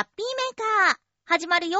[0.00, 1.78] ハッピーメーカー、始まるよ。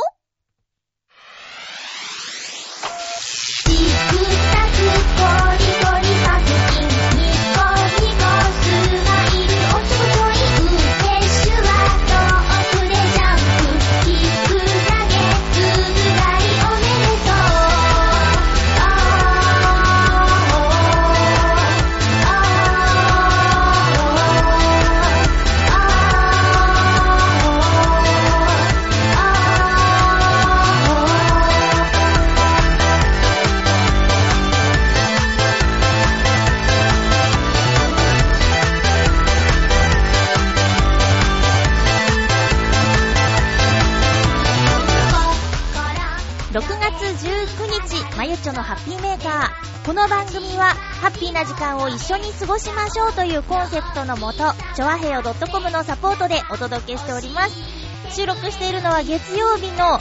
[49.90, 54.44] この番組は、ハッピーな時間を一緒に過ごしましょうというコンセプトのもと、
[54.76, 58.14] ちょわへよ .com のサポートでお届けしております。
[58.14, 59.98] 収録しているのは月曜日の、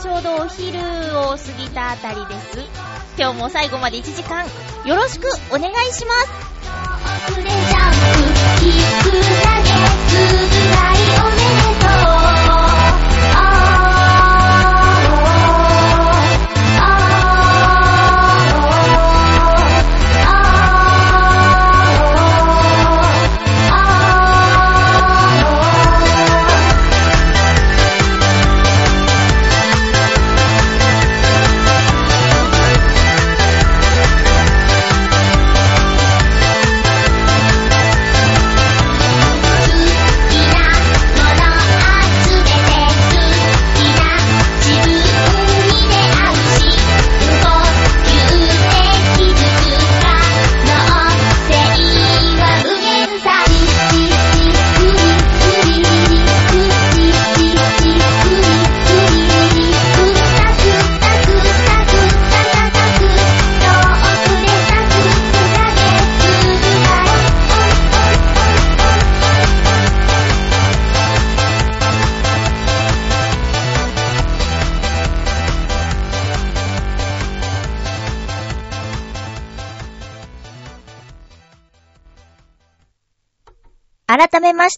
[0.00, 0.78] ちょうどお昼
[1.18, 2.60] を過ぎたあたりです。
[3.18, 4.46] 今日も最後まで1時間、
[4.86, 6.26] よろしくお願いします。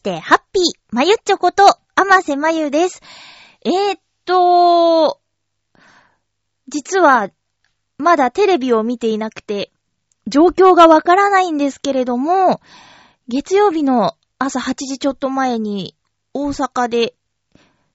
[0.03, 3.01] して、ハッピー、まゆっちょこと、あませまゆです。
[3.65, 5.21] えー、っと、
[6.67, 7.31] 実は、
[7.99, 9.71] まだテレビを見ていなくて、
[10.27, 12.61] 状況がわからないんですけれども、
[13.29, 15.95] 月曜日の朝8時ちょっと前に、
[16.35, 17.15] 大阪で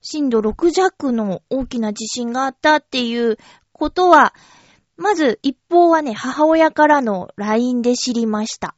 [0.01, 3.37] 震度6弱の大きな地震があったっていう
[3.73, 4.33] ことは、
[4.95, 8.76] まず一報はね、母親からの LINE で知りました。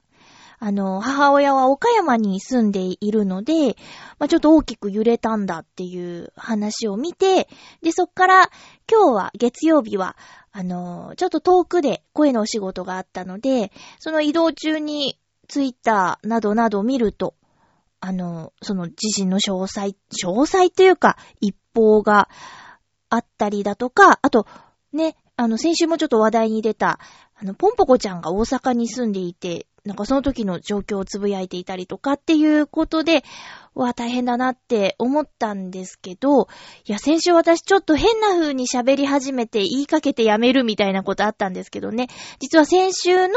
[0.61, 3.77] あの、母親は岡山に住んでいるので、
[4.19, 7.47] まあ、ちょっと大きく揺れたんだっていう話を見て、
[7.81, 8.49] で、そっから
[8.91, 10.17] 今日は月曜日は、
[10.51, 17.35] あの、ちょっと遠くで声のお仕事があったので、その移動中にツイッターなどなど見ると、
[18.01, 22.29] あの、その地震の詳細、詳細というか一報が
[23.09, 24.45] あったりだとか、あと、
[24.91, 26.99] ね、あの、先週もちょっと話題に出た、
[27.35, 33.23] あの、ポンポコちゃんが大阪に住んでいて、なんかその時の状況をつぶやいていたりとかっていうことで、
[33.75, 36.47] わ、大変だなって思ったんですけど、
[36.85, 42.07] いや、先週私ちょっと変な風に喋り始めて言いかけてやめるみたいなことあったんですけどね。
[42.39, 43.33] 実は先週の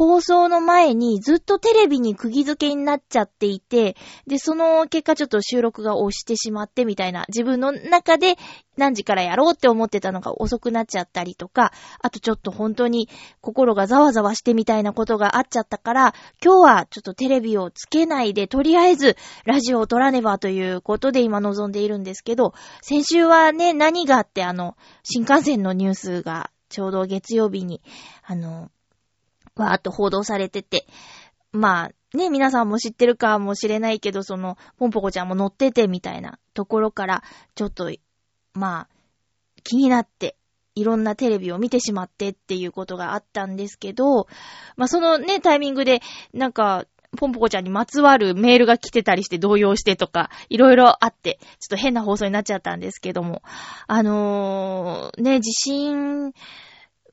[0.00, 8.36] 放送の前にずっとテレビに釘付けになっちゃっていて、で、その結果ちょっと収録が押してしまってみたいな、自分の中で
[8.78, 13.10] 何時からやろうって思ってたのが遅くなっちゃったりとか、あとちょっと本当に
[13.42, 27.82] 心がざわざわしてみたいなことがあっちゃったから、今日はちょっとテレビをつけないで、とりあえずラジオを撮らねばということで今望んでいるんですけど、先週はね、何があってあの、新幹線のニュースがちょうど月曜日に、
[28.24, 28.70] あの、
[29.56, 30.86] わーっと報道されてて、
[31.52, 37.22] まあ、ね、皆さんも知ってるかもしれないけど、その、ポンポコちゃんも乗っててみたいなところから、
[37.54, 37.92] ちょっと、
[38.52, 38.88] まあ、
[39.62, 40.36] 気になって、
[40.74, 44.28] いろんなテレビを見てしまってっていうことがあったんですけど、
[44.76, 46.00] まあそのね、タイミングで、
[46.32, 46.86] なんか、
[47.16, 53.42] ポンポコちゃんにまつわるメールが来てたりして動揺してとか、いろいろあって、ちょっと変な放送になっちゃったんですけども、
[53.86, 56.32] あのー、ね、地震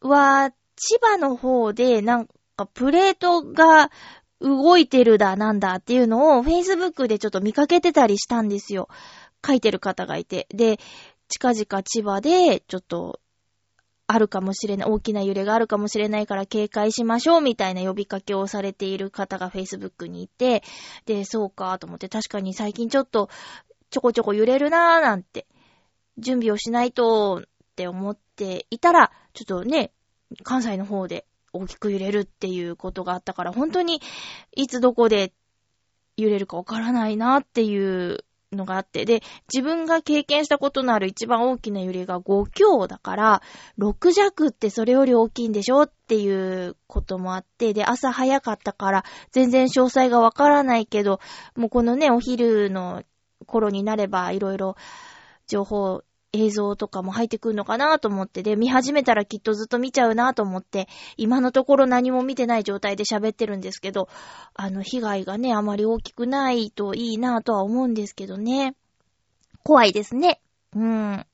[0.01, 3.89] は、千葉の方で、なんかプレートが
[4.39, 8.88] 動いてるだなんだっていうのを Facebook でちょっと見かけてたりしたんですよ。
[9.45, 10.47] 書いてる方がいて。
[10.51, 10.79] で、
[11.27, 13.19] 近々千葉でちょっと
[14.07, 20.63] あるかもしれない、大きな揺れがあるかもしれないから警戒しましょうみたいな呼びかけをされている方が Facebook にいて、
[21.06, 23.30] で、そうかと思って確かに最近ちょっと
[23.89, 25.45] ちょこちょこ揺れるなーなんて、
[26.18, 29.92] 準備をしないとって思っていたら、ちょっとね、
[30.44, 34.01] 関西の方で大きく揺れるっていうことがあったから、本当に
[34.56, 35.33] いつどこで
[36.15, 39.21] 揺れるかわからないなっていうのがあって、で、
[39.53, 43.41] 自分が経験したことのある一番大きな揺れが5強だから、
[43.77, 51.19] 6弱ってそれより大きいんでしょっていうこともあって、で、朝早かったから全然詳細がわからないけど、
[51.55, 53.03] もうこのね、お昼の
[53.45, 54.75] 頃になればいろいろ
[55.47, 56.03] 情報
[56.33, 64.09] 映像とかも入ってくるのかなと思って、で、見始めたらきっとずっと見ちゃうなと思って、今のところ何も見てない状態で喋ってるんですけど、
[64.53, 68.75] あの、被害がね、あまり大きくないといいなとは思うんですけどね。
[69.63, 70.41] 怖いですね。
[70.75, 71.25] うん。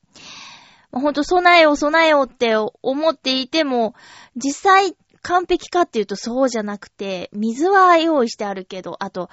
[0.92, 3.94] ほんと、備えを備えようって思っていても、
[4.36, 9.30] 実際完璧かっていうとそうじゃなくて、水は用意してあるけど、あと、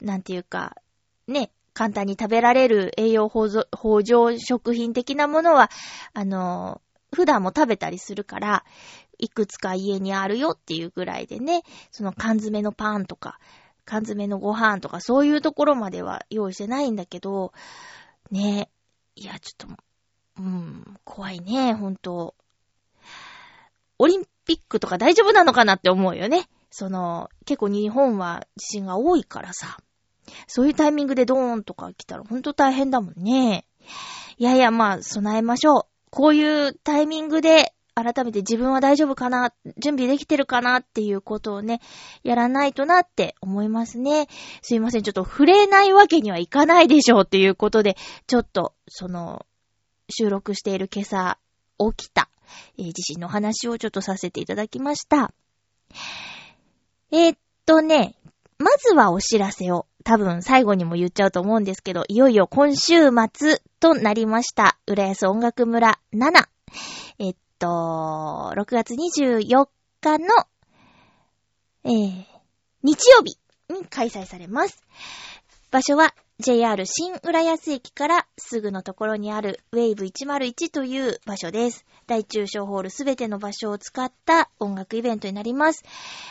[0.00, 0.74] なんていうか、
[1.28, 5.70] ね、簡単に食べられる栄養補助食品的なものは、
[6.12, 6.80] あの、
[7.12, 8.64] 普段も食べたりするから、
[9.18, 13.38] いくつか家にあるよっていうぐらいでね、その缶詰のパンとか、
[13.84, 17.52] 缶詰のご飯とか、そういうところまでは用意してないんだけど、
[18.30, 18.70] ね、
[19.16, 19.82] いや、ちょっと、
[20.38, 22.34] うん、怖いね、ほんと。
[23.98, 26.48] オリンピックとか大丈夫なのかなって思うよね。
[26.70, 29.78] その、結構日本は地震が多いからさ。
[30.46, 33.66] そういうタイミングでドーンとか来たらほんと大変だもんね。
[34.38, 35.86] いやいや、まあ、備えましょう。
[36.10, 41.80] こういうタイミングで、改めて自分は大丈夫かな、準備できてるかなっていうことをね、
[42.24, 44.26] やらないとなって思いますね。
[44.62, 49.46] すいません、ちょっと触れないわけにはいかないでしょうっていうことで、ちょっと、その、
[50.10, 51.38] 収録している今朝
[51.78, 52.28] 起きた、
[52.78, 55.32] えー、地震の話をちょっとさせていただきました。
[57.12, 58.16] えー、っとね、
[58.58, 64.78] まずはお知らせを多分最後にも言っちゃうと思うんですけど、いよいよ今週末となりました。
[64.86, 66.48] 浦安音楽村7。
[67.18, 69.68] えっと、6月24
[70.00, 70.26] 日の、
[71.84, 72.24] えー、
[72.82, 73.38] 日曜日
[73.72, 74.82] に開催されます。
[75.70, 81.86] 場所は JR 新浦安駅からすぐのところにあるウェイブ101という場所です。
[82.08, 85.84] 大中小ホールすべての場所を使った音楽イベントになります。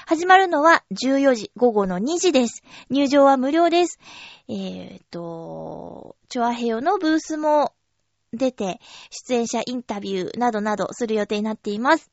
[0.05, 2.63] 始まるのは14時、午後の2時です。
[2.89, 3.97] 入場は無料です。
[4.49, 7.71] えー、っと、チョアヘヨのブースも
[8.33, 12.11] 出て、出演者インタビューなどなどする予定になっています。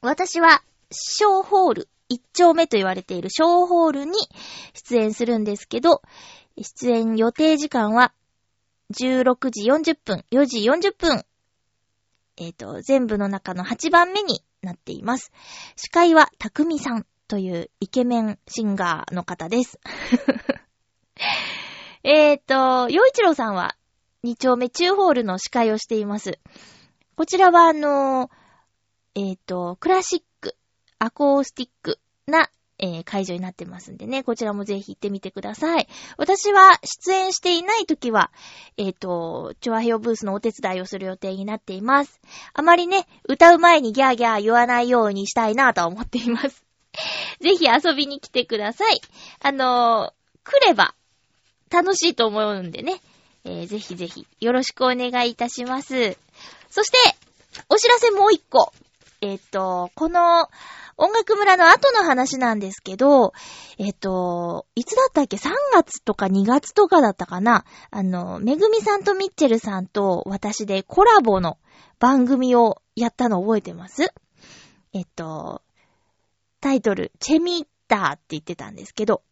[0.00, 0.62] 私は、
[0.92, 4.12] 小ホール、1丁目と言われている小ホールに
[4.74, 6.02] 出演するんですけど、
[6.60, 8.12] 出演予定時間は
[8.92, 11.24] 16時40分、4時40分。
[12.36, 15.32] えっ、ー、と、全部の中の8番目になっています。
[15.76, 19.78] 司会はたくみさんというイケメンシンガーの方です。
[22.02, 23.76] えっと、洋一郎さんは
[24.24, 26.38] 2丁目中ホールの司会をしています。
[27.16, 28.30] こちらはあの
[29.14, 30.56] えっ、ー、と、クラシック、
[30.98, 35.88] アコースティックなえー、会場になってますんでね、こちらもぜひ行ってみてください。
[36.16, 38.32] 私は出演していない時は、
[38.76, 42.20] えっ、ー、と、チョアヘヨブースのお手伝いをする予定になっています。
[42.52, 46.64] あまりね、歌う前にギャーギャー言わないようにしたいなぁと思っています。
[47.40, 49.00] ぜひ遊びに来てください。
[49.40, 50.94] あのー、来れば
[51.70, 53.00] 楽しいと思うんでね、
[53.44, 56.16] えー、ぜひぜひよろしくお願いいたします。
[56.70, 56.98] そして、
[57.68, 58.72] お知らせもう一個。
[59.20, 60.48] えっ、と、この、
[60.96, 63.32] 音楽村の後の話なんですけど、
[63.78, 67.64] えっと、いつだったっけ ?3 月とか2月とかだったかな？
[67.90, 71.58] あの、めぐみさんとミッチェルさんと私でコラボの
[71.98, 74.12] 番組をやったの覚えてます？
[74.92, 75.62] えっと、
[76.60, 79.22] タイトル、チェミッターって言ってたんですけど、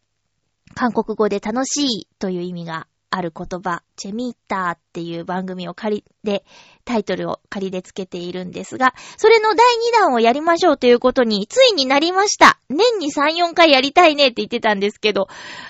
[0.75, 6.43] 韓国語で楽しいという意味がある言葉、チェミーターっていう番組を借りで、
[6.83, 12.59] タイトルを仮でつけているんですが、それの第2弾をやりましょうということに、ついになりました。
[12.69, 15.27] 年に3、4回やりたいねって言ってたんですけど、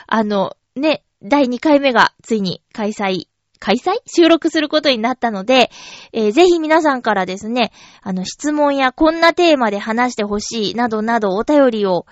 [0.07, 3.27] あの、ね、第2回目がついに開催
[3.59, 5.69] 開催収録することになったので、
[6.11, 7.71] えー、ぜひ皆さんからですね、
[8.01, 12.05] あの、質問やこんなテーマで話してほしいなどなどお便りを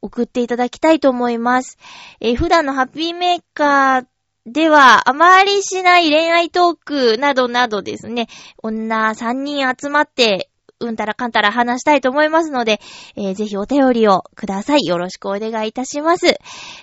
[0.00, 1.76] 送っていただきたいと思います。
[2.20, 4.04] えー、普段のハッピーメーカー
[4.44, 8.26] では、あまりしない恋愛トークなどなどですね、
[8.58, 12.80] 女3人集まって、うんたらかんたら話したいと思いますので、
[13.14, 14.84] えー、ぜひお便りをください。
[14.84, 16.26] よろしくお願いいたします。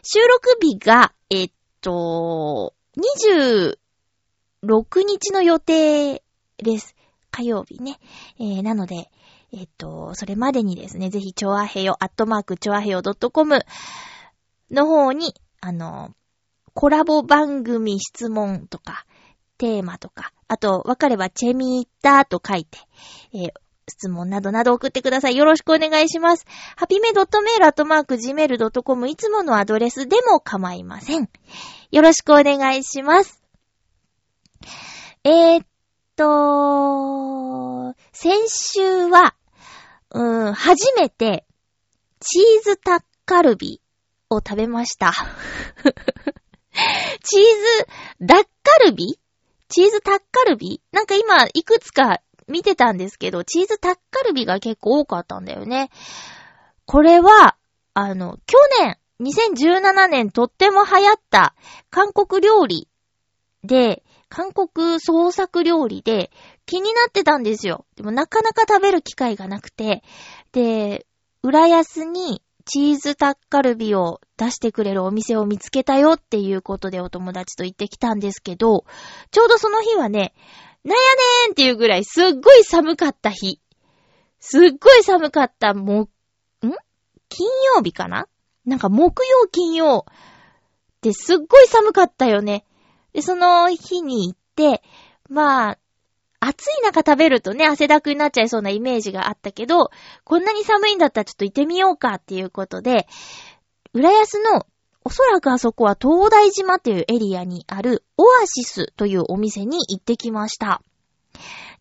[0.04, 1.52] 収録日が、えっ
[1.82, 3.76] と、26
[5.06, 6.24] 日の予定
[6.58, 6.96] です。
[7.30, 8.00] 火曜日ね。
[8.40, 9.10] えー、なので、
[9.52, 13.60] えっと、それまでにですね、ぜひ、ちょあへよ、アットマーク、ちょあへよ .com
[14.72, 16.14] の方に、あの、
[16.80, 19.06] コラボ番組質問とか、
[19.58, 22.78] テーマとか、あと、わかればチェミーターと書いて、
[23.34, 23.52] えー
[23.90, 25.36] 質問などなど送ってください。
[25.36, 26.46] よろしくお願いします。
[26.78, 31.28] ハピメドットメールアットマーク Gmail.com いつものアドレスでも構いません。
[31.92, 33.44] よろしくお願いします。
[35.24, 35.66] えー、っ
[36.16, 39.36] と、先週は、
[40.12, 41.48] うーん、初めて、
[42.20, 43.82] チーズタッカルビ
[44.30, 45.12] を食べました。
[47.24, 47.88] チーズ、
[48.22, 49.20] ダッカルビ？
[49.70, 50.82] チーズタッカルビ？
[50.92, 55.90] なんか今、いくつか見てたんですけど、チーズタッカルビが結構多かったんだよね。
[56.86, 57.56] これは、
[57.94, 61.54] あの、去年、2017年とっても流行った
[61.90, 62.88] 韓国料理
[63.64, 66.32] で、韓国創作料理で
[66.66, 67.86] 気になってたんですよ。
[67.96, 70.04] でもなかなか食べる機会がなくて、
[70.52, 71.06] で、
[71.42, 78.86] 浦安にチーズタッカルビを出してくれるお店を見つけたよっていうことでお友達と行ってきたんですけど、
[79.32, 80.36] ちょうどその日はね、
[80.84, 83.60] なんやねーんっていうぐらいすっごい寒かった日。
[84.40, 86.08] すっごい寒かった、も、ん？
[87.28, 88.28] 金曜日かな？
[88.66, 90.14] なんか木曜金曜っ
[91.02, 92.66] てすっごい寒かったよね。
[93.14, 94.84] で、その日に行って、
[95.28, 95.78] まあ、
[96.40, 99.92] 暑い中食べるとね、汗だくになっちゃいそうなイメージがあったけど、
[100.24, 103.08] こんなに寒いんだったらちょっと行ってみようかっていうことで、
[103.94, 104.66] 浦安の、
[105.04, 110.82] おそらくあそこは東大島っていうエリアにあるオアシスというお店に行ってきました。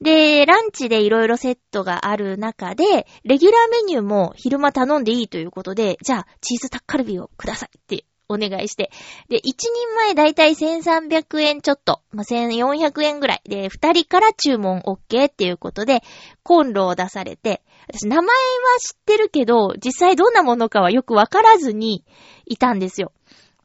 [0.00, 8.90] で、ランチでいろいろセットがある中で、レギュラーメニューも昼間頼んでいいということで、じゃあ、チーズタッカルビをくださいってお願いして。
[9.28, 16.02] で、1人前だいたい1300円ちょっと、まあ、1400円ぐらいで、2人から注文 OK っていうことで、
[16.42, 18.32] コンロを出されて、私名前は
[18.80, 22.04] 知ってるけど、実際どんなものかはよくわからずに
[22.44, 23.12] いたんですよ。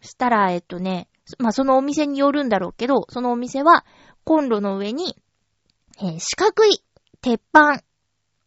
[0.01, 1.07] そしたら、えっとね、
[1.39, 3.85] まあ、そのお店によるんだろうけど、そのお店は、
[4.23, 5.17] コンロの上に、
[5.99, 6.83] えー四角い
[7.21, 7.83] 鉄板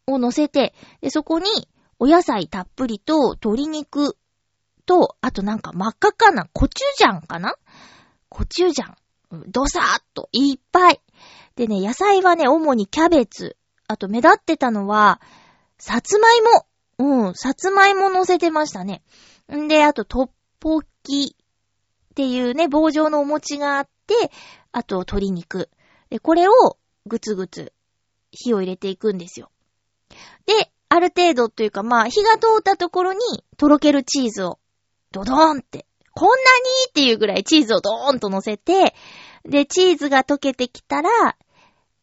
[0.07, 1.45] を乗せて、で、そこに
[1.99, 4.17] お野菜たっぷりと鶏肉
[4.87, 7.55] と、あとなんか真っ赤かなコチュジャンかな？
[8.29, 8.95] コチュジャン。
[9.47, 11.01] ドサーっといっぱい。
[11.55, 13.57] でね、野菜はね、主にキャベツ。
[13.87, 15.21] あと目立ってたのは、
[15.77, 16.65] さつまいも。
[16.99, 19.03] うん、さつまいも乗せてましたね。
[19.53, 20.29] んで、あと、トッ
[20.59, 24.31] ポキっていうね、棒状のお餅があって、
[24.71, 25.69] あと、鶏肉。
[26.09, 27.73] で、これをぐつぐつ
[28.31, 29.51] 火を入れていくんですよ。
[30.45, 33.19] で、ある程度というか、まあ、火が通ったところに、
[33.57, 34.59] とろけるチーズを、
[35.17, 36.39] ドドーンって、こんなに
[36.89, 38.93] っていうぐらいチーズをドーンと乗せて、
[39.43, 41.09] で、チーズが溶けてきたら、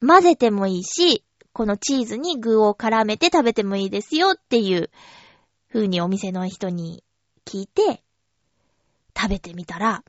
[0.05, 4.91] 混ぜてもいいし、このチーズに具を絡めて食べてもいいですよっていう
[5.73, 7.05] 風にお店の人に
[7.45, 8.03] 聞いて、
[9.17, 10.03] 食べてみたら、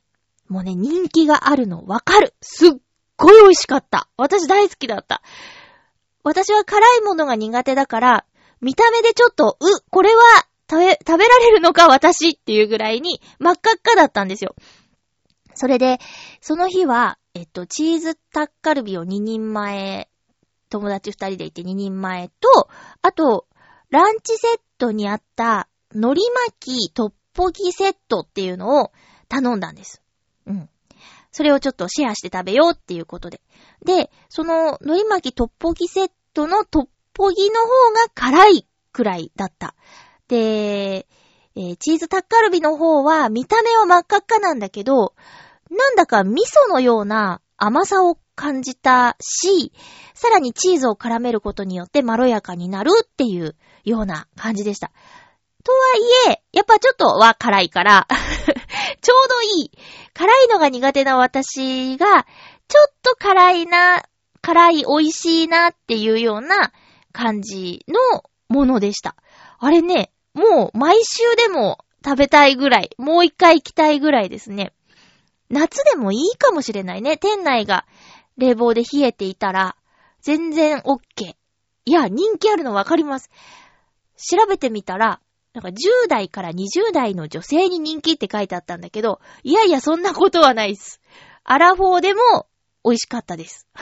[0.47, 2.33] もうね、人気があるのわかる。
[2.41, 2.71] すっ
[3.17, 4.09] ごい美味しかった。
[4.17, 5.21] 私大好きだった。
[6.23, 8.25] 私は辛いものが苦手だから、
[8.61, 10.23] 見た目でちょっと、う、これは
[10.69, 14.55] 食べ、食べられるのか私っていうぐらいに真っ赤っかだったんですよ。
[15.53, 15.99] それで、
[16.41, 20.09] その日は、えっと、チーズタッカルビを2人前、
[20.69, 22.69] 友達2人で行って2人前と、
[23.01, 23.47] あと、
[23.89, 26.21] ランチセットにあった、海苔
[26.59, 28.91] 巻きトッポギセットっていうのを
[29.29, 30.01] 頼んだんです。
[30.45, 30.69] うん。
[31.31, 33.41] それをちょっとシェアして食べようっていうことで。
[33.85, 39.75] で、その海苔巻きトッポギセットのトッポギの方が辛いくらいだった。
[40.27, 41.07] で、
[41.55, 45.13] えーチーズタッカルビの方は見た目は真っ赤っかなんだけど、
[45.69, 49.71] なんだか味噌のような甘さを感じたし、
[50.13, 54.91] さらにチーズを絡めることによってまろやかになるっていうような感じでした。
[55.63, 58.07] とはいえ、やっぱちょっとは辛いから、
[59.01, 59.71] ちょうどいい。
[60.13, 62.27] 辛いのが苦手な私が、
[62.67, 64.03] ちょっと辛いな、
[64.41, 66.71] 辛い、美味しいなっていうような
[67.11, 69.15] 感じのものでした。
[69.57, 74.73] あれね、もう毎週でも食べたいぐらい、もう一回行きたいぐらいですね。
[75.49, 77.17] 夏でもいいかもしれないね。
[77.17, 77.85] 店内が
[78.37, 79.75] 冷房で冷えていたら、
[80.21, 81.35] 全然 OK。
[81.85, 83.29] いや、人気あるのわかります。
[84.17, 85.21] 調べてみたら、
[85.53, 90.99] なんか10代から20代の女性に人気って書いてあったんだけど、いやいや、そんなことはないです。
[91.45, 92.47] アラフォーでも
[92.83, 93.67] 美味しかったです。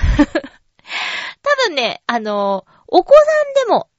[1.42, 3.22] 多分ね、あの、お子さ
[3.64, 3.90] んでも、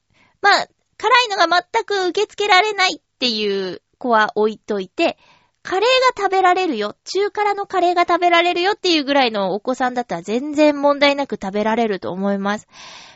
[0.40, 5.18] まあ、辛いのが全く受け付けられないっていう子は置いといて、
[5.62, 12.68] カレーが食べられるよ、中辛のカレーが食べられるよっていうぐらいのお子さんだったら全然問題なく食べられると思います。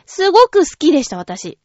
[0.07, 1.59] すごく好きでした、私。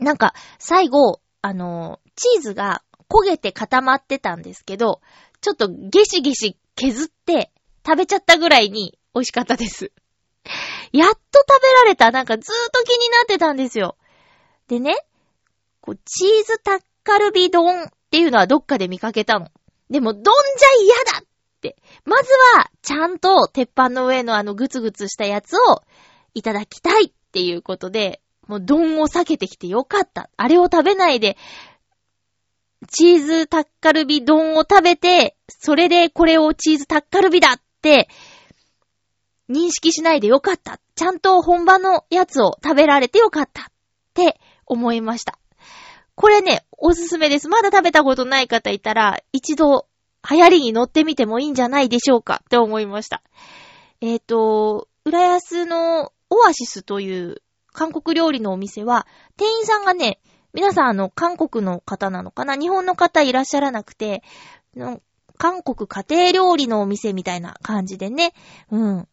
[0.00, 5.00] なんか、最後、あの、チーズが焦げて固まってたんですけど、
[5.40, 7.52] ちょっとゲシゲシ削って
[7.86, 9.92] 食べちゃったぐらいに美味しかったです。
[10.92, 12.10] やっと食べられた。
[12.10, 13.96] なんかずーっと気になってたんですよ。
[14.68, 14.96] でね、
[15.84, 19.50] こう、チーズタッカルビ丼っていうのはどっかで見かけたの。
[19.90, 21.26] でも、丼じゃ嫌だっ
[21.60, 21.76] て。
[22.06, 25.82] まずは、ちゃんと鉄板の上のあのグツグツしたやつを
[26.32, 30.30] いただきたいっていうことで、もう丼を避けてきてよかった。
[30.38, 31.36] あれを食べないで、
[32.88, 38.08] チーズタッカルビ丼を食べて、それでこれをチーズタッカルビだって、
[39.50, 40.80] 認識しないでよかった。
[40.94, 43.64] ちゃんと本場のやつを食べられてよかった。
[43.64, 43.66] っ
[44.14, 45.38] て思いました。
[46.14, 47.48] これね、おすすめです。
[47.48, 49.86] まだ食べたことない方いたら、一度
[50.28, 53.22] 流行りに乗ってみてもいいんじゃないでしょうかって思いました。
[54.00, 57.42] えっ、と、浦安のオアシスという
[57.72, 59.06] 韓国料理のお店は、
[59.36, 60.20] 店員さんがね、
[60.52, 64.22] 皆さんあの、韓国の方なのかな日本の方いらっしゃらなくて、
[65.36, 68.32] 韓国家庭料理のお店みたいな感じでね、
[68.70, 69.08] うん。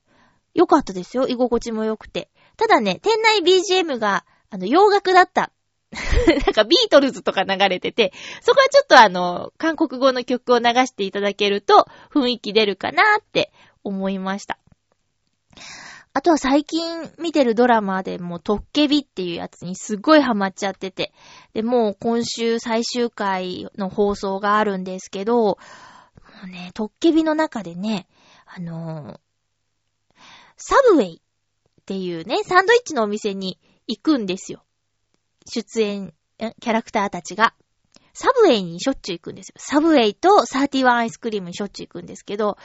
[0.53, 1.27] よかったですよ。
[1.27, 2.29] 居心地も良くて。
[2.57, 5.51] ただね、店内 BGM が、あの、洋楽だった。
[6.45, 13.51] なんかビートルズとか流れてて、そこはちょっとあの、韓国語の曲を流していただけると雰囲気出るかなって
[13.83, 14.57] 思いました。
[16.13, 21.13] あとは最近見てるドラマでもトッケビっていうやつにすっごいハマっちゃってて。
[21.53, 25.57] で、もう今週最終回の放送があるんですけど、も
[26.45, 28.07] うね、トッケビの中でね、
[28.45, 29.19] あのー
[30.63, 31.21] サブウェイ
[31.81, 34.63] っていうね、サンドイッチのお店に行くんですよ。
[35.45, 36.13] 出演、
[36.59, 37.53] キャラクターたちが。
[38.13, 39.55] サブウェイにしょっちゅう行くんですよ。
[39.57, 42.57] サブウェイとサーティワンアイスクリームにしょっちゅう行くんですけど、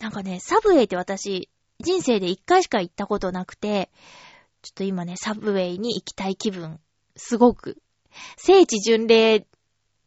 [0.00, 1.48] なんかね、サブウェイって私、
[1.80, 3.90] 人生で一回しか行ったことなくて、
[4.62, 6.80] ちょっと今ね、サブウェイに行きたい気分、
[7.16, 7.80] すごく、
[8.36, 9.46] 聖地巡礼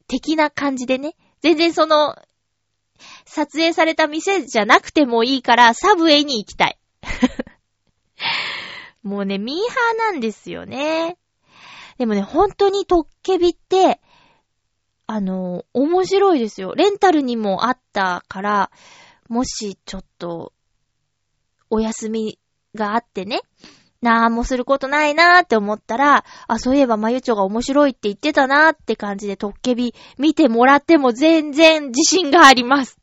[0.08, 2.16] 的な感じでね、全然その、
[3.26, 6.78] 撮影された店じゃなくてもいいから、サブウェイに行きたい。
[9.04, 11.18] もうね、ミーハーなんですよね。
[12.02, 14.02] でもね、本当にトッケビって、
[15.06, 16.74] あの、面白いですよ。
[16.74, 18.72] レンタルにもあったから、
[19.30, 20.52] もしちょっと、
[21.70, 22.40] お休み
[22.74, 23.42] があってね、
[24.02, 32.98] なんもすることないなーって思ったら、あ、そういえばまゆちょが面白いって言ってたなーって感じでトッケビ見てもらっても全然自信があります。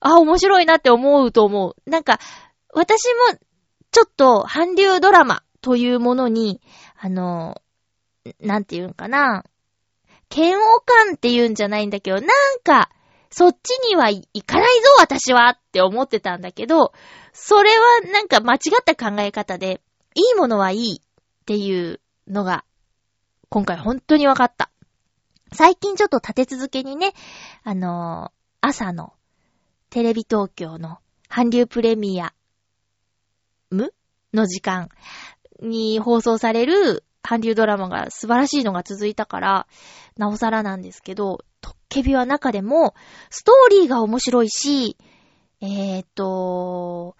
[0.00, 1.90] あ、面白いなって思うと思う。
[1.90, 2.18] なんか、
[2.74, 3.38] 私も、
[3.90, 6.60] ちょっと、韓流ドラマというものに、
[7.00, 7.62] あの、
[8.40, 9.44] なんていうんかな。
[10.34, 12.28] 嫌悪感って言うんじゃないんだけど、なん
[12.62, 12.90] か、
[13.30, 16.92] そっちには行かないぞ、私はって思ってたんだけど、
[17.32, 19.80] それはなんか間違った考え方で、
[20.14, 22.64] いいものはいいっていうのが、
[23.48, 24.70] 今回本当に分かった。
[25.52, 27.12] 最近ちょっと立て続けにね、
[27.62, 29.12] あのー朝の
[29.90, 32.32] テレビ東京の韓流プレミア
[33.70, 33.92] ム
[34.32, 34.88] の時間
[35.60, 39.66] に放送される韓流ドラマが素晴らしいのが続いたから、
[40.16, 42.94] なおさらなんですけど、トッケビは中でも、
[43.30, 44.96] ストーリーが面白いし、
[45.60, 47.16] えーっと、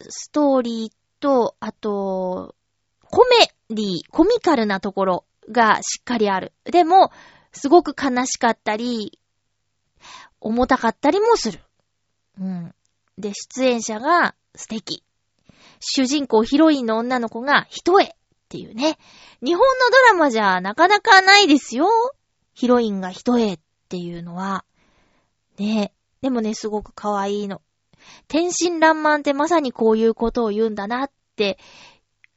[0.00, 2.56] ストーリーと、あと、
[3.08, 6.52] コメディ、コミカルなところがしっかりある。
[6.64, 7.12] でも、
[7.52, 9.18] すごく悲しかったり、
[10.40, 11.60] 重たかったりもする。
[12.40, 12.74] うん。
[13.18, 15.04] で、出演者が素敵。
[15.78, 18.08] 主人公ヒロインの女の子が一重
[18.52, 18.98] っていうね。
[19.42, 21.88] 日本のドラマじゃなかなかないですよ。
[22.52, 24.66] ヒロインが一重っていうのは。
[25.58, 27.62] ねでもね、すごく可愛いの。
[28.28, 31.58] 天真爛漫ってまさにこういうことを言うんだなって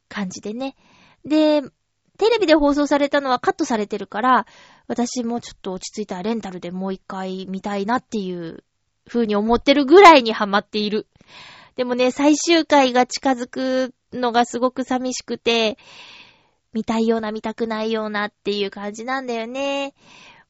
[0.08, 0.74] 感じでね。
[1.26, 1.60] で、
[2.16, 4.46] テレビで放送されたのはカットされてるから、
[4.88, 8.64] 私もちょっと落ち着いたらレンタルでもう一回見たいなっていう
[9.06, 11.08] 風に思ってるぐらいにハマっている。
[11.74, 15.78] でもね、最終回が近づくのがすごく寂しくて、
[16.72, 19.94] 見たいような見たくないようなっていう感じなんだよね。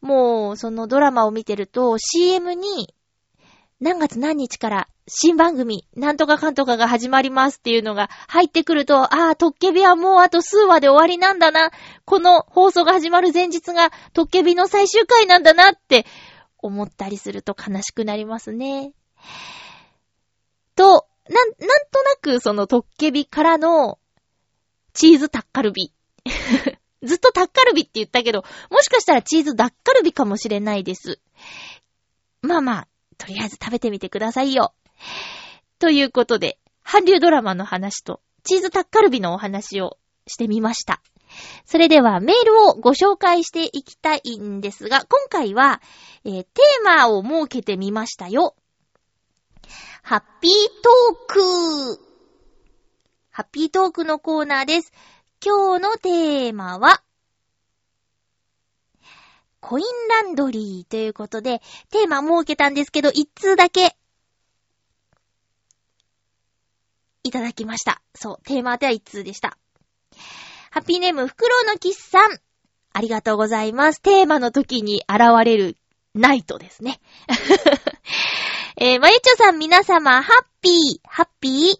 [0.01, 2.95] もう、そのドラマを見てると CM に
[3.81, 11.71] 何月何日から新番組、なんとかかんとかが始まりますっていうのが入ってくると、ああ、トッケビはもうあと数話で終わりなんだな。
[12.05, 16.07] この放送が始まる前日がトッケビの最終回なんだなって
[16.59, 18.93] 思ったりすると悲しくなりますね。
[20.75, 23.99] と、なん、なんとなくそのトッケビからの
[24.93, 25.93] チーズタッカルビ。
[27.03, 31.21] ずっとタッカルビって言ったけど、もしかしたらチーズダッカルビかもしれないです。
[32.43, 34.75] まあまあ、とりあえず食べてみてくださいよ。
[35.79, 41.03] ということで、韓流ドラマの話と、チーズタッカルビのお話をしてみました。
[41.65, 45.83] それではメールをご紹介していきたいんですが、今回は、
[46.25, 48.55] えーテーマを設けてみましたよ。
[50.09, 50.53] ハッピー
[50.85, 52.01] トーク。
[53.33, 54.93] ハッピートークのコーナーです。
[55.45, 57.03] 今日のテーマは、
[59.59, 63.97] コインランドリーということで、テーマ設けたんですけど、一通だけ、
[67.25, 68.01] いただきました。
[68.15, 69.59] そう、テーマでは一通でした。
[70.71, 72.39] ハッピーネーム、フクロウのキッさん。
[72.93, 74.01] ありがとうございます。
[74.03, 75.77] テーマの時に現れる
[76.15, 77.01] ナイトですね。
[78.79, 80.73] えー、まゆちょさん皆様、ハッピー、
[81.05, 81.75] ハッピー。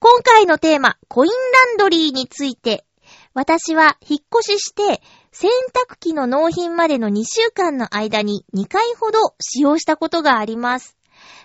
[0.00, 2.84] 今回のテーマ、コインランドリーについて、
[3.32, 5.00] 私は引っ越しして、
[5.30, 10.96] 洗濯機の納品までの2週間の間に2回ほど使用したことがあります。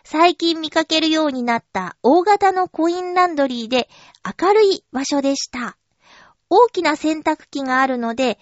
[0.04, 3.90] 最近見かけるようになった大型のコインランドリーで
[4.42, 5.78] 明るい場所でした。
[6.50, 8.40] 大きな洗濯機があるので、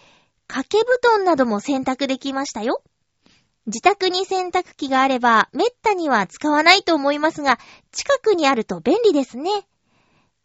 [0.48, 2.82] 掛け布団なども洗濯できましたよ。
[3.68, 7.60] 自宅に洗濯機があれば、めったには使わないと思いますが、
[7.92, 9.50] 近くにあると便利ですね。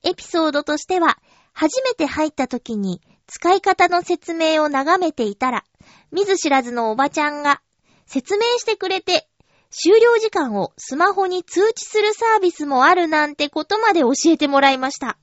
[0.02, 1.18] エピソードとしては、
[1.52, 5.64] 初めて入った時に使い方の説明を眺めていたら、
[6.10, 7.60] 見ず知らずのおばちゃんが
[8.06, 9.28] 説明してくれて、
[9.70, 15.18] 終了時間をスマホに通知するサービスもあるなんてことまで教えてもらいました。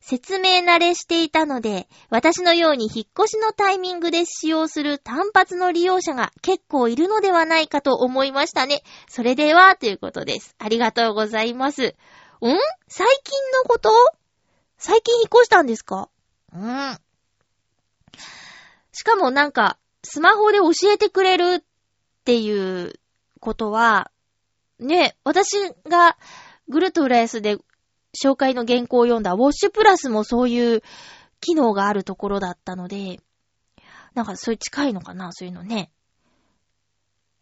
[0.00, 8.82] 説明慣れしていたので、私のように引っ越しのタイミングで使用する単発の利用者が結構いるのではないかと思いましたね。
[9.08, 10.54] それでは、ということです。
[10.58, 11.86] ありがとうございます。
[11.88, 11.92] ん？
[12.88, 13.90] 最近のこと？
[14.78, 16.08] 最近引っ越したんですか？
[16.52, 16.98] うん。
[18.92, 21.64] しかもなんか、スマホで教えてくれるっ
[22.24, 23.00] ていう
[23.40, 24.10] ことは、
[24.78, 25.56] ね、私
[25.88, 26.16] が
[26.68, 27.56] グルト浦安で
[28.16, 30.82] 紹介の原稿を読んだウォッシュプラスもそういう
[31.40, 33.20] 機能があるところだったので、
[34.14, 35.90] なんかそういう近いのかなそういうのね。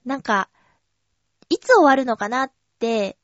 [0.05, 0.51] なんか、
[1.49, 3.17] いつ終わるのかなって、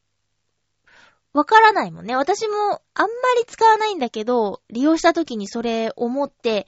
[1.33, 2.17] わからないもんね。
[2.17, 3.09] 私もあんま
[3.39, 6.67] り使わないんだけど、利用した時にそれ思って、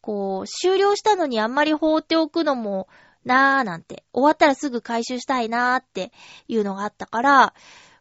[0.00, 2.88] こう、終了したのにあんまり放っておくのも
[3.24, 6.12] なーなんて、終わったらすぐ回収したいなーって
[6.48, 7.54] いうのがあったから、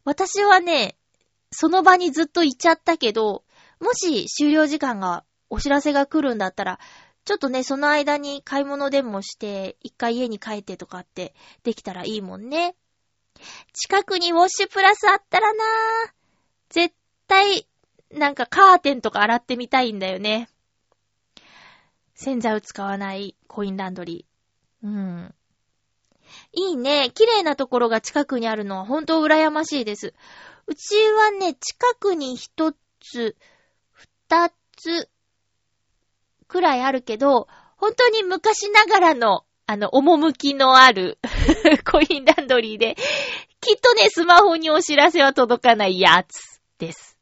[0.03, 0.95] 私はね、
[1.51, 3.43] その場にずっといちゃったけど、
[3.79, 6.79] もし終了時間が、お知らせが来るんだったら、
[7.23, 12.75] ちょっとね、その間に買い物でもして、一回家に帰ってとかってできたらいいもんね。
[13.73, 16.11] 近くにウォッシュプラスあったらなぁ。
[16.69, 16.95] 絶
[17.27, 17.67] 対、
[18.11, 20.49] なんかカーテンとか洗ってみたいんだよね。
[22.13, 24.87] 洗剤を使わないコインランドリー。
[24.87, 25.35] うん。
[26.53, 27.11] いいね。
[27.13, 30.13] 綺麗なところが近くにあるのは本当羨ましいです。
[30.67, 33.35] うちはね、近くに一つ、
[33.91, 35.09] 二つ、
[36.47, 37.47] くらいあるけど、
[37.77, 41.19] 本当に昔ながらの、あの、趣のある
[41.89, 42.95] コインランドリーで、
[43.61, 47.17] きっとね、スマホにお知らせは届かないやつです。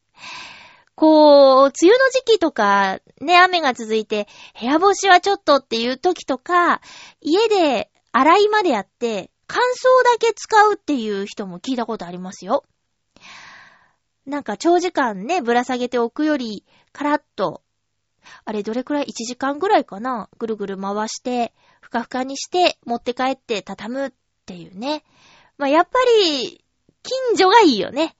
[0.95, 4.27] こう、梅雨の時期とか、ね、雨が続いて、
[4.59, 6.81] 部屋干しはちょっとっていう時とか、
[7.21, 12.63] 家で洗いまでやって、乾燥だけ使うっていう人も聞いたことありますよ。
[14.25, 17.61] なんか長時間ね、ぶら下げておくより、カラッと、
[18.45, 24.11] あれどれくらい ?1 時間ぐらいかなぐるぐる回して、ふかふかにして、持って帰って畳むっ
[24.45, 25.03] ていうね。
[25.57, 26.63] まあ、やっぱり、
[27.03, 28.15] 近所がいいよね。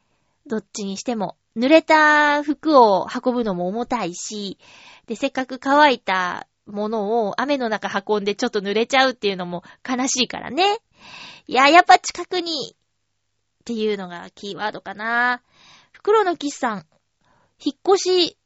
[0.45, 1.37] どっちにしても。
[1.55, 4.57] 濡れた服を運ぶのも重たいし、
[5.05, 10.79] で、せっかく乾いたものを雨の中運んでちょっと濡れちゃうっていうのも悲しいからね。
[11.47, 15.41] いや、やっぱ近くにっていうのがキーワードかな。
[15.93, 16.85] 袋のキスさん、
[17.63, 18.37] 引っ越し、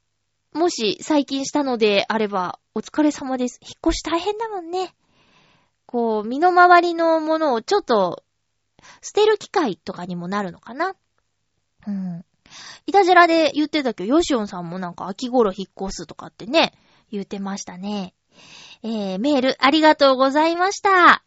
[0.54, 3.60] もし最近したのであれば、お疲れ様です。
[3.64, 4.94] 引っ越し大変だもんね。
[5.88, 8.24] こう、身の回りのものをちょっと、
[9.02, 10.96] 捨てる機会とかにもなるのかな。
[11.88, 12.26] うん。
[12.86, 16.74] いたじらで言ってたけど、ヨシオンさんもなんか秋頃引っ越すとかってね、
[17.12, 18.14] 言ってましたね。
[18.84, 21.24] えー、メールありがとうございました。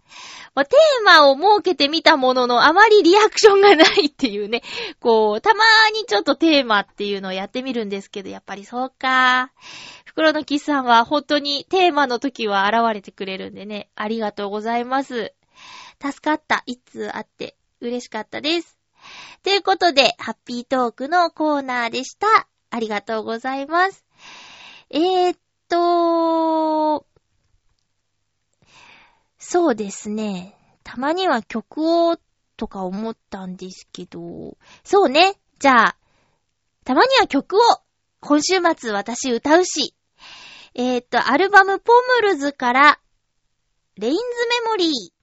[0.57, 4.63] テーマを設けてみたものの、あまりリアクションがないっていうね。
[4.99, 9.53] こう、たまーにちょっとテーマっていうのをやってみるんですけど、やっぱりそうか。
[10.05, 15.33] 袋のキスさんは本当にテーマの時は現れてくれるんでね、ありがとうございます。
[16.03, 16.63] 助かった。
[16.67, 18.77] いつあって嬉しかったです。
[19.43, 22.27] ということで、ハッピートークのコーナーでした。
[22.71, 24.05] ありがとうございます。
[24.91, 27.07] えー、っと、
[29.41, 30.55] そうですね。
[30.85, 32.19] たまには曲を
[32.57, 35.35] とか思ったんですけど、そうね。
[35.59, 35.97] じゃあ、
[36.85, 37.61] たまには曲を
[38.21, 39.95] 今週末私歌うし、
[40.75, 43.01] えー、っと、アルバムポムルズから、
[43.97, 45.20] レインズメモリー。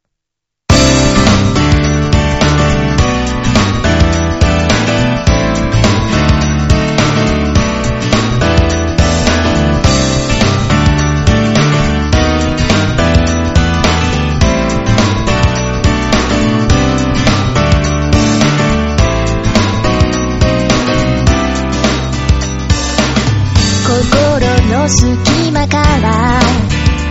[24.90, 26.40] 隙間から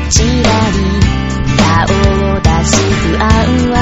[0.09, 0.79] ちらり
[1.59, 1.85] 顔
[2.33, 3.27] を出す不安
[3.71, 3.77] は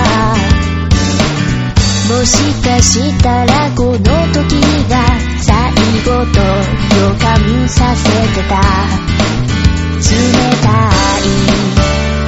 [2.08, 4.94] もしかしたらこの時が
[5.40, 5.72] 最
[6.04, 8.02] 後と予感させ
[8.34, 9.14] てた。
[10.04, 10.10] 冷
[10.62, 10.68] た
[11.18, 11.30] い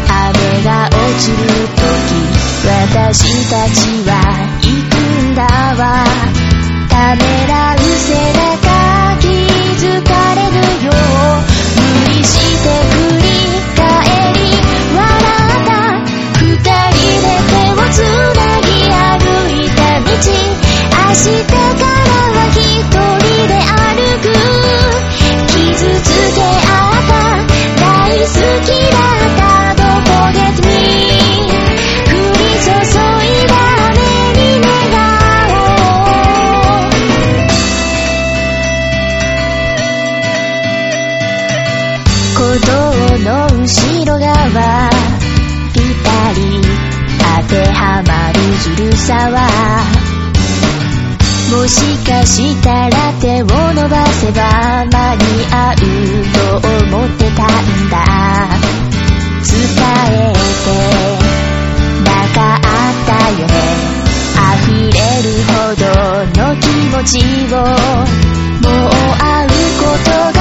[0.08, 1.36] 雨が落ちる
[1.76, 1.84] 時
[2.64, 4.12] 私たちは
[4.62, 5.42] 行くんだ
[5.76, 5.84] わ。
[6.88, 8.45] ためらう背中
[21.16, 21.65] 明日
[66.88, 67.68] 持ちをもう
[69.18, 69.48] 会う
[69.80, 69.86] こ
[70.32, 70.35] と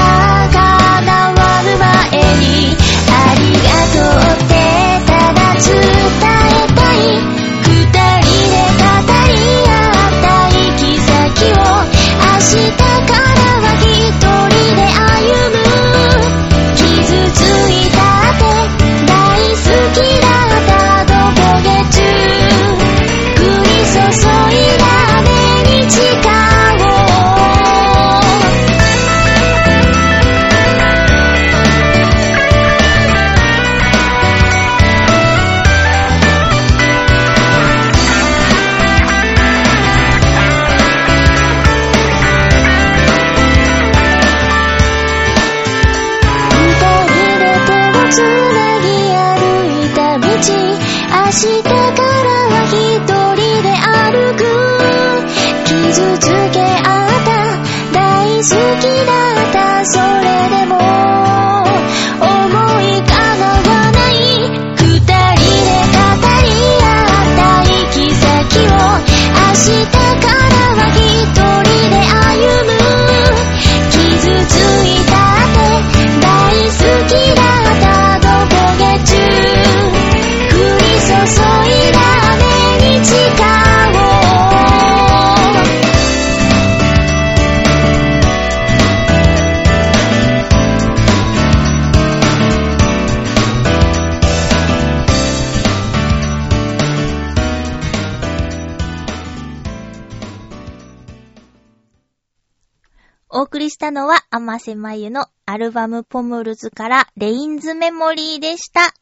[104.55, 108.93] のは、あまゆのアルバムポムルズからレインズメモリーでした。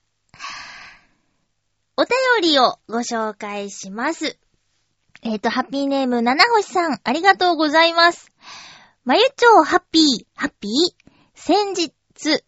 [1.96, 4.39] お便りをご紹介します。
[5.22, 8.32] えっ、と、ハッピーネーム七星さん、ありがとうございます。
[9.06, 10.72] まゆちょうハッピー、ハッピー？
[11.36, 11.92] 先日、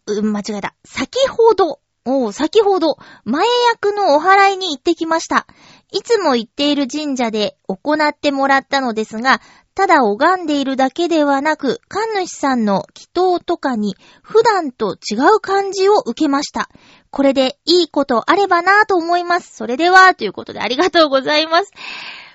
[0.06, 0.74] うん、間違えた。
[0.84, 5.46] 先ほど、おう先ほど、前役のお祓いに行ってきました。
[5.92, 9.40] いつも行っている神社で行ってもらったのですが、
[9.76, 16.70] ただ拝んでいるだけではなく、神主さんの祈祷とかに普段と違う感じを受けました。
[17.10, 19.54] これでいいことあればなぁと思います。
[19.54, 21.70] それでは、ということでありがとうございます。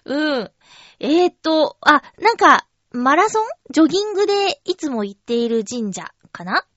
[0.05, 0.51] うん。
[0.99, 3.47] えーっと、あ、なんか、マラソン？
[3.71, 6.67] ジョギングでいつも行っている神社かな？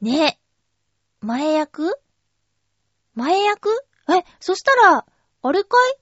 [0.00, 0.40] ね
[1.20, 1.94] 前役？
[3.14, 3.70] 前役？
[4.08, 5.06] え、そしたら、
[5.42, 6.01] あれかい？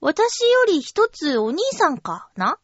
[0.00, 2.28] 私より一つお兄さんか？
[2.36, 2.58] な？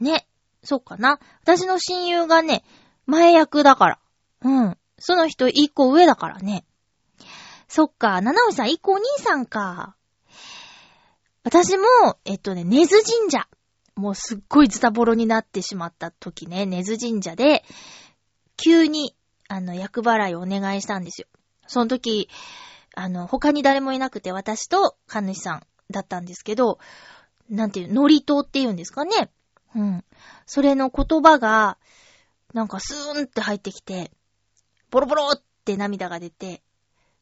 [0.00, 0.26] ね。
[0.62, 1.18] そうかな。
[1.42, 2.64] 私の親友がね、
[3.06, 3.98] 前役だから。
[4.42, 4.78] うん。
[4.98, 6.64] その人一個上だからね。
[7.68, 9.96] そっか、七尾さん一個お兄さんか。
[11.42, 11.84] 私も、
[12.24, 13.48] えっとね、根津神社。
[13.96, 17.64] もうすっごいズタボロになってしまった時ね、根津神社で、
[18.56, 19.14] 急に、
[19.48, 21.28] あの、役払いをお願いしたんですよ。
[21.66, 22.28] その時、
[22.96, 26.78] あの、他に誰もいなくて私と神主さんだったんですけど、
[27.48, 29.30] なんていう、ノリ島っていうんですかね。
[29.74, 30.04] うん。
[30.46, 31.78] それの言葉が、
[32.52, 34.10] なんかスーンって入ってきて、
[34.90, 36.62] ボロボロって涙が出て、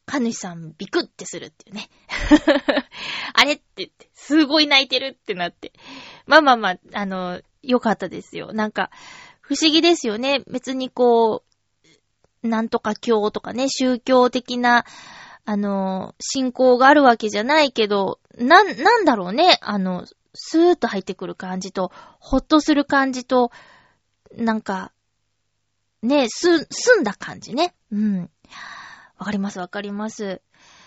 [0.05, 1.89] 神主さんビクってするっていうね。
[3.35, 5.73] あれって言って、すごい泣いてるってなって。
[6.27, 8.53] まあまあまあ、あの、よかったですよ。
[8.53, 8.91] なんか、
[9.41, 10.41] 不思議ですよね。
[10.49, 11.45] 別にこ
[12.43, 14.85] う、なんとか教とかね、宗教的な、
[15.45, 19.59] あの、信仰があるわけじゃないけど、な、なんだろうね。
[19.61, 23.51] あの、スーッと入ってくる感じと、ほっとする感じと、
[24.37, 24.93] なんか、
[26.03, 27.75] ね、す、済んだ感じね。
[27.91, 28.31] うん。
[29.19, 30.41] わかりますわかります。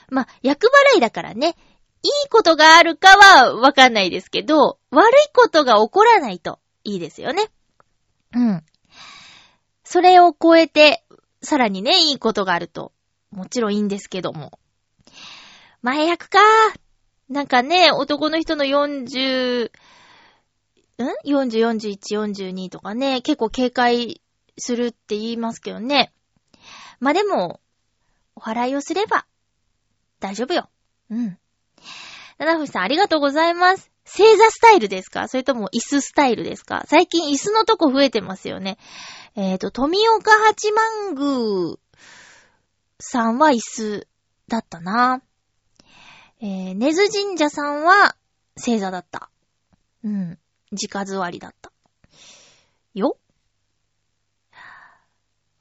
[0.09, 1.55] まあ、役払いだからね、
[2.03, 7.49] いいことがあるかはわかんないですけど、悪いことが起こらないといいですよね。
[8.33, 8.63] うん。
[9.83, 11.03] それを超えて、
[11.41, 12.91] さらにね、いいことがあると、
[13.31, 14.59] もちろんいいんですけども。
[15.81, 16.39] 前役か
[17.29, 19.71] なんかね、男の人の40、ん
[21.25, 21.97] ?40、41、
[22.53, 24.21] 42とかね、結構警戒
[24.57, 26.13] するって言いますけどね。
[26.99, 27.59] まあ、でも、
[28.35, 29.25] お払いをすれば、
[30.19, 30.69] 大丈夫よ。
[31.09, 31.37] うん。
[32.37, 33.91] 七星さんありがとうございます。
[34.05, 35.27] 正座スタイルですか？
[35.27, 36.83] それとも椅子スタイルですか？
[36.87, 38.77] 最近椅子のとこ増えてますよね。
[39.35, 41.77] えっ、ー、と、富岡八幡宮
[42.99, 44.07] さんは椅子
[44.47, 45.21] だったな。
[46.41, 48.15] えー、根津神社さんは
[48.57, 49.29] 正座だった。
[50.03, 50.39] うん。
[50.71, 51.71] 直座りだった。
[52.93, 53.17] よ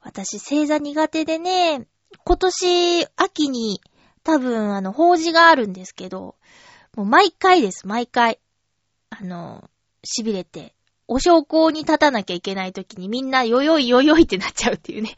[0.01, 1.87] 私、正座苦手でね、
[2.23, 3.81] 今年秋に
[4.23, 6.35] 多分あの、法事があるんですけど、
[6.95, 8.39] もう毎回です、毎回。
[9.09, 9.69] あの、
[10.03, 10.74] 痺れて、
[11.07, 15.15] お昇降に立たなきゃいけない時にみんなよよいよよいってなっちゃうっていうね。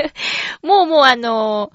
[0.62, 1.70] もうもうあの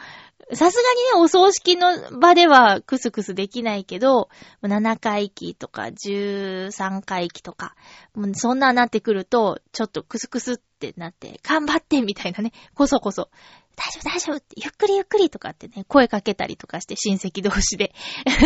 [0.54, 4.30] さすがにね、お葬式の場ではクスクスできないけど、
[4.62, 7.76] 7回忌とか13回忌とか、
[8.13, 13.32] もうそんななってくると、ちょっとクスクスってなって、頑張ってみたいなね、こそこそ
[13.76, 17.96] 大丈夫大丈夫って、ゆっくりゆっくりとかってね、声かけたりとかして親戚同士で。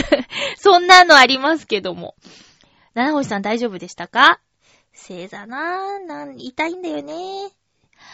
[0.57, 2.15] そんなのありますけども。
[2.93, 4.39] 七星さん大丈夫でしたか？
[4.93, 7.51] 正座なぁ、なん、痛いんだよね。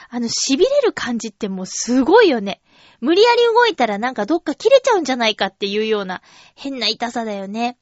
[0.10, 2.62] あの、痺れる感じってもうすごいよね。
[3.02, 6.22] 無理やり動いたらなんかどっか切れちゃうんじゃないかっていうような
[6.56, 7.78] 変な痛さだよね。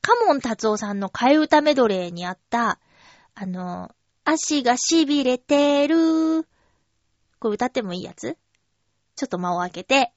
[0.00, 2.78] カモン達夫さんの替え歌メドレーにあった、
[3.34, 3.90] あの、
[4.24, 6.42] 足が痺れてる、
[7.38, 8.36] これ歌ってもいいやつ？
[9.16, 10.12] ちょっと間を空けて、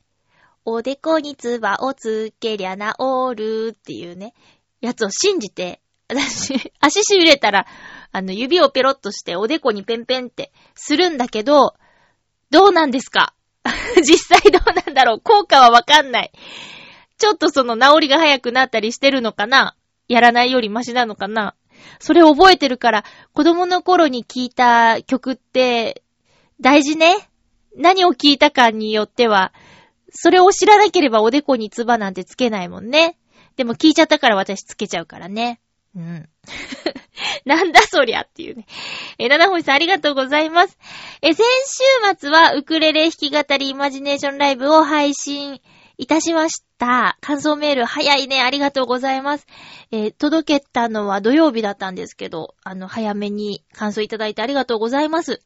[0.63, 2.93] おでこにつばをつけりゃ治
[3.35, 4.33] るっていうね、
[4.81, 7.65] やつを信じて、私、 足しびれたら、
[8.11, 11.75] あの、指をペロッとしておでこにペンペンってするんだけど、
[12.51, 13.33] どうなんですか？
[13.97, 15.19] 実際どうなんだろう？
[15.21, 16.31] 効果はわかんない。
[17.17, 19.75] ちょっとその治りが早くなったりしてるのかな？
[20.07, 21.55] やらないよりマシなのかな？
[21.99, 26.03] それ覚えてるから、子供の頃に聴いた曲って
[26.61, 27.15] 大事ね。
[27.75, 29.53] 何を聞いたかによっては、
[30.11, 33.17] それを知らなければおでこにつばなんてつけないもんね。
[33.57, 35.59] でも聞いちゃったから私つけちゃうからね。
[37.45, 38.65] なんだそりゃっていうね。
[39.17, 40.77] え、七星さんありがとうございます。
[41.21, 45.61] え、先週末はウクレレ弾き語りイマジネーションライブを配信
[45.97, 47.17] いたしました。
[47.21, 48.41] 感想メール早いね。
[48.41, 49.47] ありがとうございます。
[49.91, 55.41] えー、届けたのは土曜日だったんですけど、あの、早めに感想いただいてありがとうございます。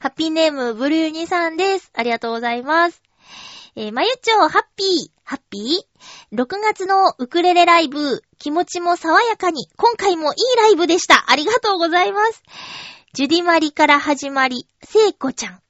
[0.00, 1.90] ハッピーネーム、ブルーニさんです。
[1.94, 3.02] ありがとうございます。
[3.74, 11.24] えー、まゆちょう、ハッピー、ハッピー ?6 月のウクレレライブ、気持ちも爽やかに、今回もいいライブでした。
[11.28, 12.42] ありがとうございます。
[13.12, 15.60] ジュディマリから始まり、聖子ちゃん。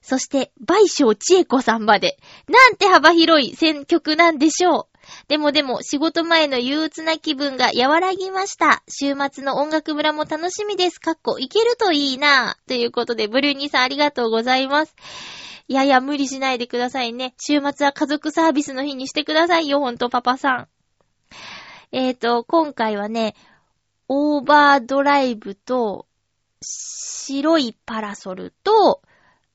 [0.00, 2.18] そして、倍賞千恵子さんまで。
[2.48, 4.98] なんて幅広い選曲なんでしょう。
[5.28, 8.82] でもでも、仕事前の憂鬱な気分が和らぎました。
[8.88, 10.98] 週末の音楽村も楽しみです。
[10.98, 14.94] かっこ、いけるといいなぁということで、ブルーニーさんありがとうございます。
[15.68, 17.34] いやいや、無理しないでくださいね。
[17.38, 20.68] 週末は家族サービスの日にしてくださいよ、ほんと、パパさん。
[21.96, 23.36] えーと、今回はね、
[24.08, 26.08] オーバードライブと、
[26.60, 29.00] 白いパラソルと、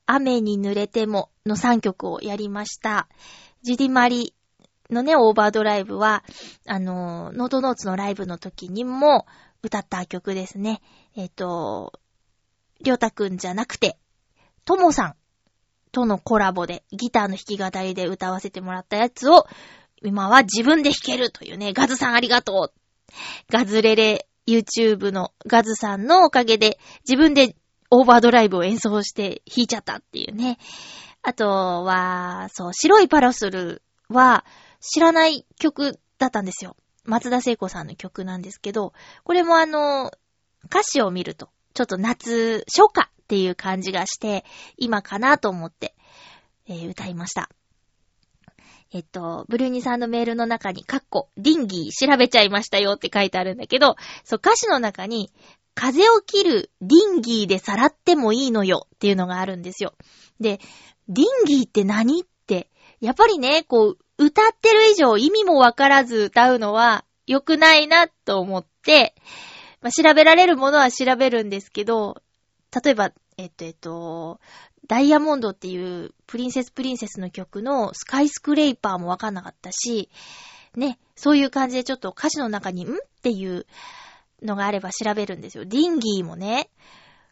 [0.06, 3.10] 雨に濡れてもの3曲をやりました。
[3.62, 4.34] ジュディマリ
[4.90, 6.24] のね、オーバードライブは、
[6.66, 9.26] あの、ノートノーツのライブの時にも
[9.62, 10.82] 歌った曲ですね。
[11.18, 12.00] えっ、ー、と、
[12.80, 14.00] りょうたくんじゃなくて、
[14.64, 15.16] ともさん
[15.92, 19.46] とのコラボで、ギターの弾き語りで歌わせてもらったやつを、
[20.04, 23.14] 今は自分で弾けるというね、ガズさんありがとう。
[23.52, 27.56] ガズレレ YouTube のガズさんのおかげで、自分で
[27.92, 30.58] オーバードライブを演奏して弾いちゃったっていうね。
[31.22, 31.48] あと
[31.84, 34.46] は、そう、白いパラソルは、
[34.80, 36.78] 知らない曲だったんですよ。
[37.04, 38.94] 松田聖子さんの曲なんですけど、
[39.24, 40.12] これもあの、
[40.66, 44.46] 歌詞を見ると、ちょっと夏、初夏っていう感じがして、
[44.78, 45.96] 今かなと思って、
[46.68, 47.50] えー、歌いました。
[48.92, 55.32] えっと、ブルーニさんのメールの中に、カッコ、リンギー調べちゃいましたよって書いてあるんだけど、そう、歌詞の中に、
[55.76, 59.94] 風を切るディンギーでさらってもいいのよっていうのがあるんですよ。
[60.40, 60.60] で、
[61.08, 62.70] ディンギーって何って、
[63.00, 69.16] やっぱりね、こう、歌ってる以上意味もわからず歌うのは良くないなと思って、
[69.82, 72.22] まあ、調べられるものは調べるんですけど、
[72.84, 74.40] 例えば、えっと、えっと、
[74.90, 80.10] ダイヤモンドっていうプリンセスプリンセスの曲のスカイスクレイパーもわかんなかったし、
[80.76, 83.66] ね、そういう感じでちょっと歌詞の中にんっていう
[84.42, 85.66] のがあれば調べるんですよ。
[85.66, 86.70] ディンギーもね、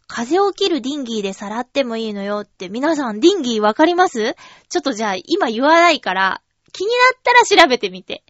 [0.08, 4.36] 風を切るディンギーでさらってもいいのよって、皆さんディンギーわかります？
[4.70, 6.42] ちょっとじゃあ今言わないから、
[6.72, 8.24] 気になったら調べてみて。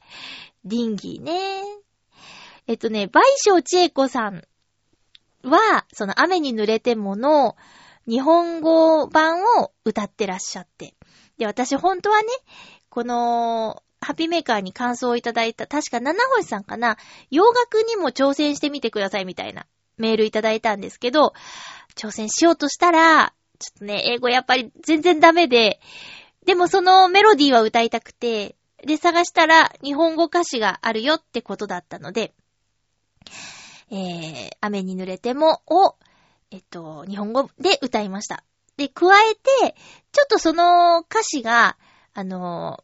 [0.64, 1.64] ディンギーね。
[2.66, 4.44] えっとね、倍賞千恵子さん
[5.44, 7.56] は、その雨に濡れてもの
[8.08, 10.96] 日本語版を歌ってらっしゃって。
[11.38, 12.28] で、私本当はね、
[12.90, 16.98] この、ハッピーメーカーに感想をいただいた、確か七星さんかな、
[17.30, 19.66] 洋楽にも挑戦してみてくださいみたいな
[19.98, 21.34] メールいただいたんですけど、
[21.96, 25.80] 挑戦しようとしたら、ちょっとね、英語やっぱり全然ダメで、
[26.46, 28.56] でもそのメロディーは歌いたくて、
[28.86, 32.34] で、探したら日本語歌詞があるよってことだったので、
[33.90, 35.96] えー、雨に濡れてもを、
[36.52, 38.44] えっと、日本語で歌いました。
[38.78, 39.76] で、加えて、
[40.12, 41.78] ちょっとその歌詞が、
[42.14, 42.84] あの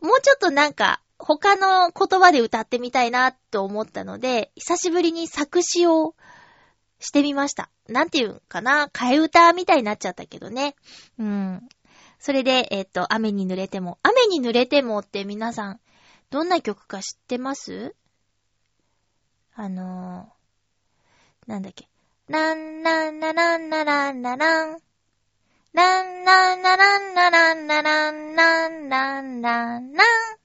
[0.00, 6.14] もうちょっとなんか、他の言葉で歌ってみたいなと思ったので、久しぶりに作詞を
[7.00, 7.70] してみました。
[7.88, 10.76] なんていうんかな替え歌みたいになっちゃったけどね。
[11.18, 11.68] うん。
[12.20, 13.98] それで、えっと、雨に濡れても。
[14.02, 15.80] 雨に濡れてもって皆さん、
[16.30, 17.96] どんな曲か知ってます？
[19.54, 20.37] あのー、
[21.48, 21.88] なんだっけ？
[22.28, 24.78] なんなんならんならんならん。
[25.72, 30.38] なんなんならんならんならんなんなんなんなんっ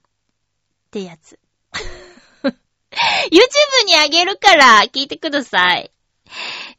[0.90, 1.38] てやつ。
[2.44, 5.92] YouTube にあげるから聞いてください。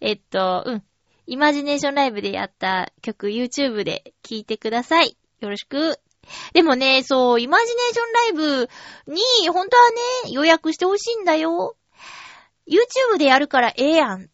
[0.02, 0.84] えっと、うん。
[1.28, 5.18] イマジネーションライブでやった曲 YouTube で聞いてください。
[5.40, 6.00] よろしく。
[6.54, 8.70] でもね、そう、イマジネーションライブ
[9.14, 9.90] に、本当は
[10.26, 11.76] ね、予約してほしいんだよ。
[12.68, 14.30] YouTube でやるからええやん、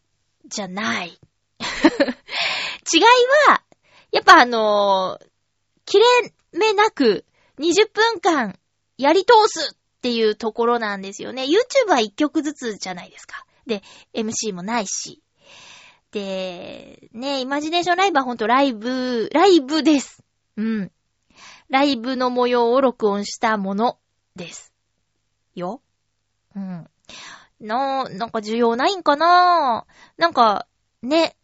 [0.45, 1.19] じゃない。
[2.93, 3.01] 違い
[3.47, 3.63] は、
[4.11, 5.27] やっぱあのー、
[5.86, 6.05] 切れ
[6.53, 7.25] 目なく
[7.59, 8.57] 20分間
[8.97, 11.43] やり通すっていうところなんですよね。
[11.43, 13.45] YouTube は1曲ずつじゃないですか。
[13.67, 15.21] で、MC もないし。
[16.11, 20.23] で、ね、イマジネーションライブはほんとライブ、ライブです。
[20.57, 20.91] うん。
[21.69, 23.97] ライブの模様を録音したもの
[24.36, 24.73] です。
[25.55, 25.82] よ。
[26.55, 26.90] うん。
[27.62, 29.86] な、なんか需要ないんかな？
[30.18, 30.68] なんか、
[31.01, 31.36] ね。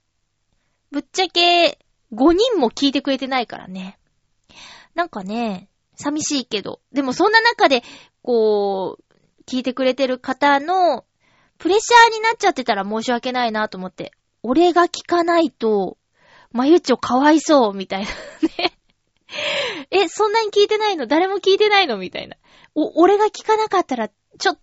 [0.91, 1.79] ぶっちゃけ、
[2.13, 3.99] 5人も聞いてくれてないからね。
[4.95, 6.79] なんかね、寂しいけど。
[6.93, 7.83] でもそんな中で、
[8.21, 9.03] こう、
[9.45, 11.05] 聞いてくれてる方の、
[11.57, 14.11] プレッシャーになっちゃってたら申し訳ないなと思って。
[14.43, 15.97] 俺が聞かないと、
[16.51, 18.73] まゆっちょかわいそう、みたいなね。
[19.91, 21.05] え、そんなに聞いてないの？
[21.05, 21.97] 誰も聞いてないの？
[21.97, 22.37] みたいな。
[22.75, 24.55] お、俺が聞かなかったら、ちょ、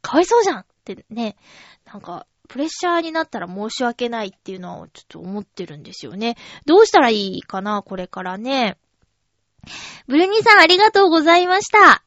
[0.00, 1.36] かわいそうじゃんってね。
[1.84, 6.36] なんか、プレッシャーになったら申し訳ないっていうのはちょっと思ってるんですよね。
[6.66, 8.76] どうしたらいいかなこれからね。
[10.08, 12.02] ブルニーさんありがとうございました。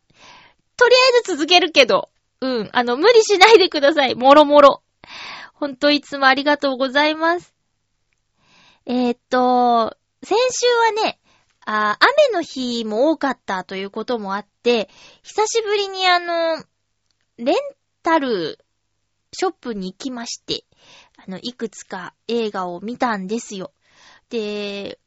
[0.75, 2.09] とりあえず続けるけど、
[2.41, 4.15] うん、あの、無理しないでください。
[4.15, 4.81] もろもろ。
[5.53, 7.53] ほんといつもありがとうございます。
[8.85, 10.67] えー、っと、先週
[10.99, 11.19] はね、
[11.65, 14.89] あ雨の日も多かったということもあって、
[15.21, 16.61] 久しぶりにあの、
[17.37, 17.55] レン
[18.03, 18.59] タル
[19.31, 20.65] ショップに行きまして、
[21.17, 23.71] あの、いくつか映画を見たんですよ。
[24.29, 24.99] で、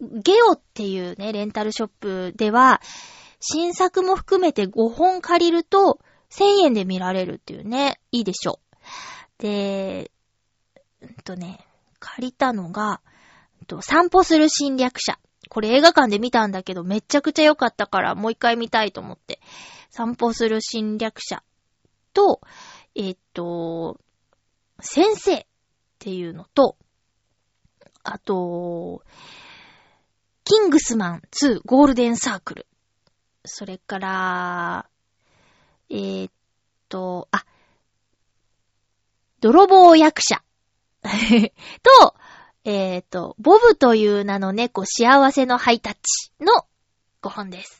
[0.00, 2.80] ゲオっていうね、レンタルショップでは、
[3.40, 5.98] 新作も含めて5本借りると
[6.30, 8.60] 1000円で見られるっていうね、いいでしょ。
[9.38, 10.10] で、
[11.00, 11.66] うんとね、
[11.98, 13.00] 借りたのが、
[13.82, 15.18] 散歩する侵略者。
[15.48, 19.40] これ映画館で見たんだけどめちゃくちゃ良かったからもう一回見たいと思って。
[19.90, 21.42] 散歩する侵略者
[22.12, 22.40] と、
[22.94, 24.00] えっと、
[24.80, 25.46] 先生っ
[25.98, 26.76] ていうのと、
[28.02, 29.02] あと、
[30.44, 32.66] キングスマン2ゴールデンサークル。
[33.44, 34.88] それから、
[35.88, 36.32] えーっ
[36.88, 37.44] と、あ、
[39.40, 40.42] 泥棒役者。
[41.02, 42.14] と、
[42.64, 46.66] えーっと、ボブという名の猫幸せのハイタッチの
[47.22, 47.79] 5本です。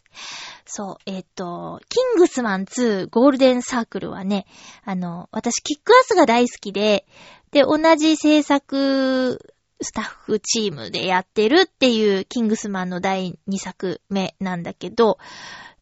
[0.67, 4.47] そう、えーっと、キングスマン2ゴールデンサークルはね、
[4.85, 7.07] あの、私キックアスが大好きで、
[7.51, 15.19] で、同じ制作スタッフチームでやってるっていうキングスマンの第2作目なんだけど、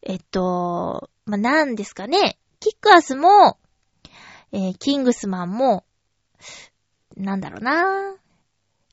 [0.01, 2.37] えっと、まあ、なんですかね。
[2.59, 3.57] キックアスも、
[4.51, 5.85] えーキングスマンも、
[7.15, 8.15] なんだろうな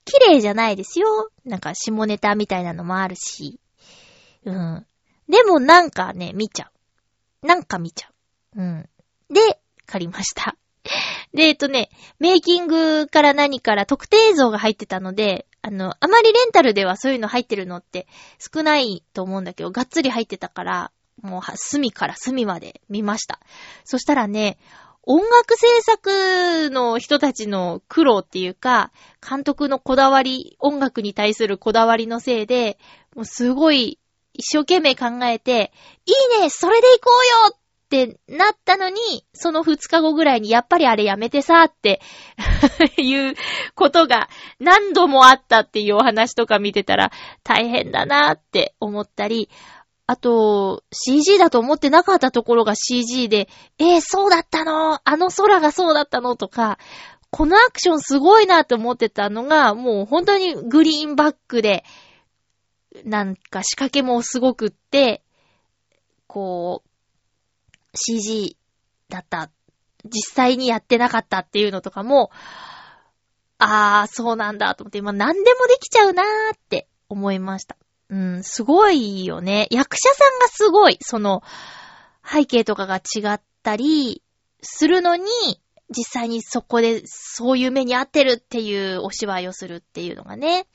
[0.04, 1.30] 綺麗じゃないですよ。
[1.44, 3.60] なんか下ネタみたいなのもあるし。
[4.44, 4.86] うん。
[5.28, 6.70] でもなんかね、見ちゃ
[7.42, 7.46] う。
[7.46, 8.08] なんか見ちゃ
[8.56, 8.60] う。
[8.60, 8.88] うん。
[9.30, 10.56] で、借りました。
[11.34, 18.06] で、えっとね、メイキングから何から特定映像が入ってたので、あの、あまりレンタルではそういうの入ってるのって
[18.38, 23.40] 少ないと思うんだけど、がっつり入ってたから、もうは、隅から隅まで見ました。
[23.84, 24.58] そしたらね、
[25.02, 28.92] 音楽制作の人たちの苦労っていうか、
[29.26, 32.78] 監督のこだわり、音楽に対するこだわりのせいで、
[33.14, 33.98] もうすごい
[34.38, 35.72] 一生懸命考えて、
[36.06, 37.10] いいねそれで行こ
[37.48, 37.58] うよっ
[37.88, 38.98] てなったのに、
[39.32, 42.00] その2日後ぐらいにやっぱりあれやめてさって
[42.98, 43.34] いう
[43.74, 44.28] ことが
[44.58, 47.12] 何度もあったっていうお話とか見てたら
[47.42, 49.48] 大変だなって思ったり、
[50.08, 55.00] あと、CG だと思ってなかったところが CG で、えー、そうだったの？
[55.02, 56.36] あの空がそうだったの？
[56.36, 56.78] とか、
[57.30, 61.84] このアクションすごいなって思ってたのが、もう本当にグリーンバックで、
[63.04, 65.22] なんか仕掛けもすごくって、
[66.26, 66.88] こう、
[67.94, 68.56] CG
[69.08, 69.50] だった。
[70.04, 72.30] 実際にやってなかったっていうのとかも、
[73.58, 77.76] あー、そうなんだと思って、今何でもできちゃうなーって思いました。
[78.08, 79.66] うん、すごいよね。
[79.70, 80.98] 役者さんがすごい。
[81.00, 81.42] その、
[82.24, 84.22] 背景とかが違ったり、
[84.62, 85.26] するのに、
[85.90, 90.66] 実際にそこでそういう目に合ってるっていうお芝居をするっていうのがね。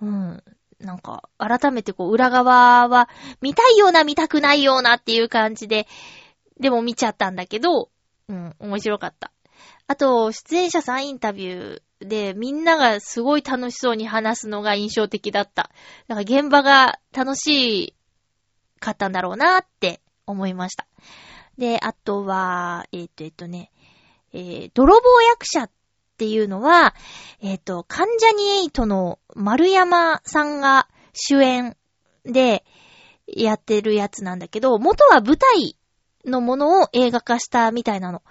[0.00, 0.42] うん。
[0.80, 3.08] なんか、改めてこう、裏側は、
[3.40, 5.86] 見たいような見たくないようなっていう感じで、
[6.58, 7.90] でも見ちゃったんだけど、
[8.28, 9.32] うん、面白かった。
[9.86, 15.70] あと、出演者さんインタビューで、みんながすごい楽しそうに話すのが印象的だった。
[16.08, 17.94] だから現場が楽し
[18.78, 20.86] かったんだろうなって思いました。
[21.58, 23.70] で、あとは、えっ、と、えっ、とね、
[24.32, 25.70] えー、泥棒役者っ
[26.20, 26.94] っていうのは、
[27.40, 31.78] えっ、と、関ジャニエイトの丸山さんが主演
[32.26, 32.62] で
[33.26, 35.78] やってるやつなんだけど、元は舞台
[36.26, 38.22] のものを映画化したみたいなの。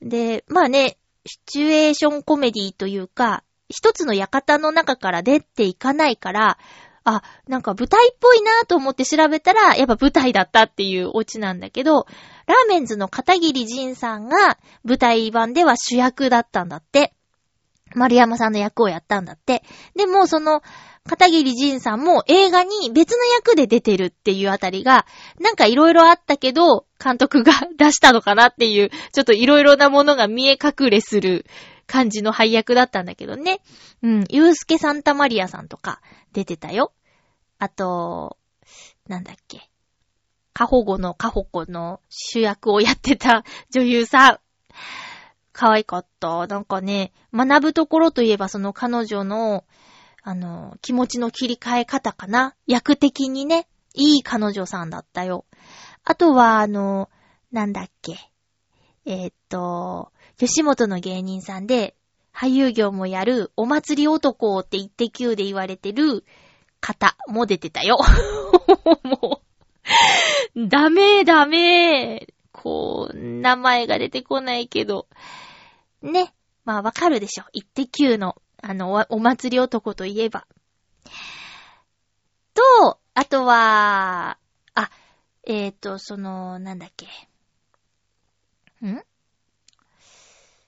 [0.00, 6.58] で、まあね、シチュエーションコメディというか、一つの館の中から出ていかないから、
[7.04, 12.06] あ、なんか舞台っぽいなと思って調べたら、やっぱ舞台だったっていうオチなんだけど、
[12.46, 17.12] ラーメンズの片桐仁さんが舞台版では主役だったんだって。
[17.94, 19.62] 丸山さんの役をやったんだって。
[19.96, 20.62] でも、その、
[21.06, 25.06] 片桐仁さんも映画に別の役で出てるっていうあたりが、
[25.38, 31.44] なんかいろいろあったけど、監督が出したのかなっていう、ちょっといろいろなものが見え隠れする
[31.86, 33.60] 感じの配役だったんだけどね。
[34.02, 36.00] うん、ゆうすけサンタマリアさんとか
[36.32, 36.92] 出てたよ。
[37.58, 38.38] あと、
[39.06, 39.68] なんだっけ。
[40.54, 44.38] カホゴのカホコの主役をやってた女優さん。
[45.54, 46.46] 可愛かった。
[46.46, 49.64] なんかね、学ぶところといえばその彼女の、
[50.22, 52.54] あの、気持ちの切り替え方かな。
[52.66, 55.46] 役的にね、いい彼女さんだったよ。
[56.04, 57.08] あとは、あの、
[57.52, 58.16] なんだっけ。
[59.06, 61.94] えーっと、吉本の芸人さんで、
[62.34, 66.24] 俳優業もやる、お祭り男って言って9で言われてる
[66.80, 67.98] 方も出てたよ。
[69.04, 69.40] も
[70.56, 72.26] う、ダメダメ。
[72.50, 75.06] こう、名前が出てこないけど。
[76.04, 76.34] ね。
[76.64, 77.44] まあわかるでしょ。
[77.52, 80.46] 言って9の、あの、お祭り男といえば。
[82.54, 84.38] と、あとは、
[84.74, 84.90] あ、
[85.44, 87.06] えっ、ー、と、その、なんだっけ。
[88.86, 89.02] ん？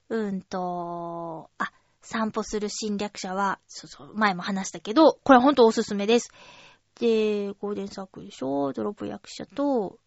[0.08, 1.72] うんと、あ、
[2.02, 6.30] 散歩する侵略者は、そうそう、前も話したけど、これほんとおすすめです。
[7.00, 8.72] で、ゴールデンサークルでしょ？
[8.72, 9.98] ドロップ役者と、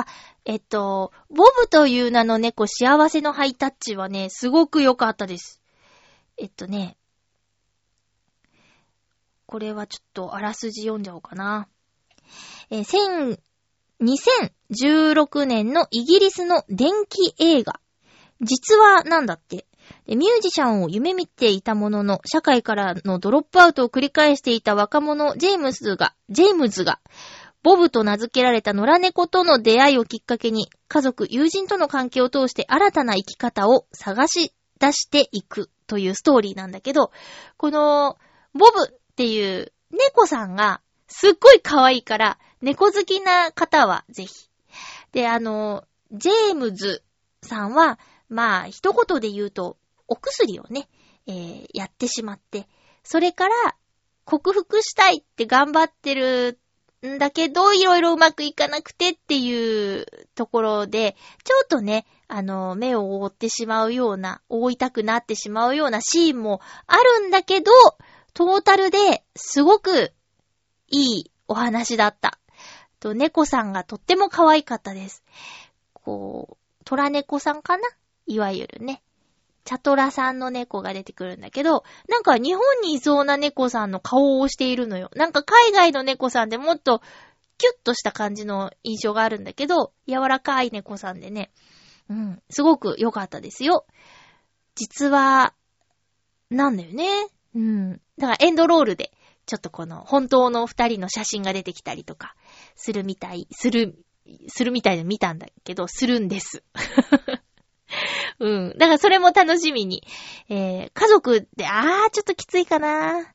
[0.00, 0.06] あ、
[0.44, 5.60] えっと、ボブという名の猫幸せのハイタッチはね、すごく良かったです。
[6.36, 6.96] えっとね、
[9.46, 11.68] これはちょっとあらすじ読んじゃおうかな。
[12.70, 13.38] えー、千
[14.00, 17.80] 2016年のイギリスの電気映画。
[18.40, 19.66] 実はなんだって。
[20.06, 27.00] ミュージシャンを夢見ていたものの、社会からのドロップアウトを繰り返していた若者、ジェームズが、ジェームズが、
[27.64, 37.10] ボブと名付けられた野良猫との出会いをきっかけに、家族、友人との関係を通して新たな生き方を探し出していくというストーリーなんだけど、
[37.56, 38.18] この、
[38.52, 44.50] ボブっていう猫さんがすっごい可愛いから、猫好きな方はぜひ。
[45.12, 47.02] で、あの、ジェームズ
[47.42, 47.98] さんは、
[48.28, 50.86] まあ、一言で言うと、お薬をね、
[51.26, 52.68] えー、やってしまって、
[53.04, 53.54] それから、
[54.26, 56.58] 克服したいって頑張ってる
[57.06, 67.70] んだけど、いろいろうまくいかなくてっていうところで、ちょっとね、あの、目を覆ってしまうような、覆いたくなってしまうようなシーンもあるんだけど、
[68.32, 70.12] トータルですごく
[70.88, 72.38] いいお話だった。
[72.98, 75.22] と、猫さんがとっても可愛かったです。
[75.92, 77.82] こう、虎猫さんかな？
[78.26, 79.03] いわゆるね。
[79.64, 85.10] チャトラさんの猫が出てくるんだけど、なんか日本にいそうな猫さんの顔をしているのよ。
[85.16, 87.00] なんか海外の猫さんでもっと
[87.56, 91.50] キュッとした感じの印象があるんだけど、柔らかい猫さんでね。
[92.10, 93.86] うん、すごく良かったですよ。
[94.74, 95.54] 実は、
[96.50, 97.28] なんだよね。
[97.54, 97.92] うん。
[98.18, 99.12] だからエンドロールで、
[99.46, 102.34] ちょっとこの本当の二人の写真が出てきたりとか、
[102.76, 103.98] するみたい、する、
[104.48, 106.62] するみたいで見たんだけど、するんです。
[108.40, 108.78] うん。
[108.78, 110.02] だからそれも楽しみに。
[110.48, 113.32] えー、家族で、あー、ちょっときついかな。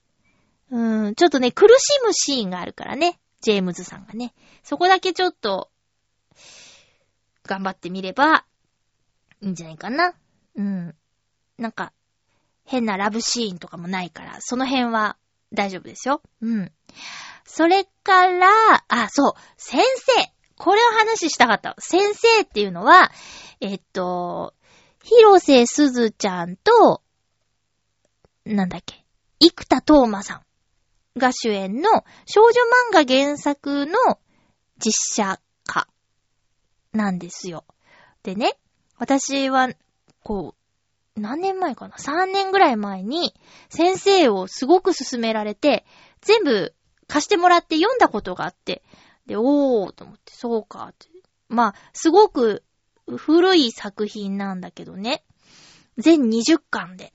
[0.72, 3.20] うん、ちょっとね、苦しむシーンがあるからね。
[3.42, 4.34] ジェームズさんがね。
[4.64, 5.70] そこだけちょっと、
[7.44, 8.46] 頑張ってみれば、
[9.42, 10.14] いいんじゃないかな。
[10.56, 10.96] うん。
[11.58, 11.94] なんか、
[12.66, 15.18] 変なラブシーンとかもないから、その辺は
[15.54, 16.22] 大丈夫ですよ。
[16.42, 16.72] うん。
[17.46, 18.48] それから、
[18.88, 20.32] あ、そう、先生。
[20.56, 21.76] これを話したかった。
[21.80, 23.12] 先生っていうのは、
[23.62, 24.54] えっと、
[25.10, 27.02] 広瀬すずちゃんと、
[28.46, 29.04] なんだっけ、
[29.40, 31.90] 生田斗真さんが主演の
[32.28, 32.52] 少女
[32.94, 33.94] 漫画原作の
[34.78, 35.88] 実写化
[36.94, 37.66] なんですよ。
[38.22, 38.54] でね、
[39.00, 39.70] 私は、
[40.22, 40.54] こ
[41.18, 43.34] う、何年前かな ?3 年ぐらい前に
[43.70, 45.88] 先生をすごく勧められて、
[46.22, 46.76] 全部
[47.08, 48.84] 貸してもらって読んだことがあって、
[49.26, 51.08] で、おーと思って、そうかって。
[51.48, 52.64] まあ、すごく
[53.18, 55.24] 古い作品なんだけどね。
[55.98, 57.14] 全20巻で。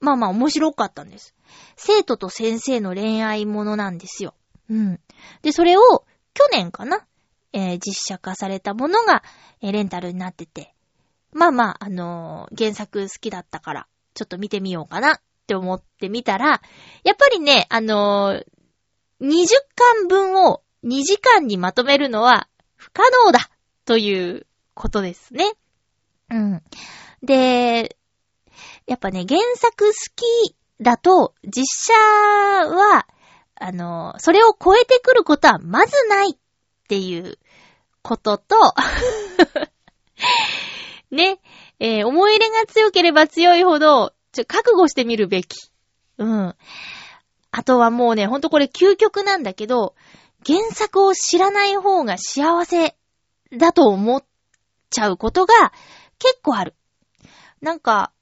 [0.00, 1.34] まあまあ面白かったんです。
[1.76, 4.34] 生徒と先生の恋愛ものなんですよ。
[4.68, 5.00] うん。
[5.42, 7.06] で、それを去年かな？
[7.52, 9.22] えー実写化されたものが、
[9.60, 10.74] えーレンタルになってて。
[11.32, 16.60] まあまあ、あのー原作好きだったから、ちょっと見てみようかなって思ってみたら、
[17.04, 18.44] やっぱりね、あのー
[19.20, 23.48] 20巻分を2時間にまとめるのは不可能だ
[23.84, 25.52] ということですね。
[26.30, 26.62] うん。
[27.22, 27.96] で、
[28.86, 33.06] やっぱね、原作好きだと、実写は、
[33.56, 36.36] あの、それを超えてくることはまずないっ
[36.88, 37.38] ていう
[38.02, 38.56] ことと、
[41.10, 41.40] ね、
[41.78, 45.70] えー思い入れが強ければ強いほど、ちょ、覚悟してみるべき。
[46.18, 46.56] うん。
[47.50, 49.94] あとはもうね、ほんとこれ究極なんだけど、
[50.44, 52.96] 原作を知らない方が幸せ
[53.56, 54.24] だと思っ
[54.94, 55.72] ちゃうことが
[56.18, 56.74] 結構ある。
[57.60, 58.12] なんか、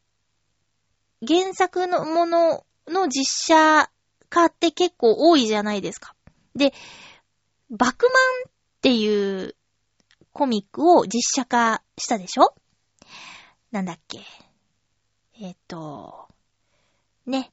[1.26, 3.90] 原作のものの実写
[4.28, 6.14] 化って結構多いじゃないですか。
[6.56, 6.72] で、
[7.70, 8.12] バクマ
[8.46, 9.54] ンっていう
[10.32, 12.54] コミックを実写化したでしょ？
[13.70, 14.20] なんだっけ？
[15.40, 16.28] えっ、と、
[17.26, 17.52] ね。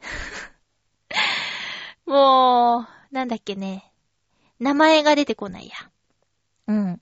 [2.06, 3.92] もう、なんだっけね。
[4.58, 5.74] 名前が出てこないや。
[6.66, 7.00] うん。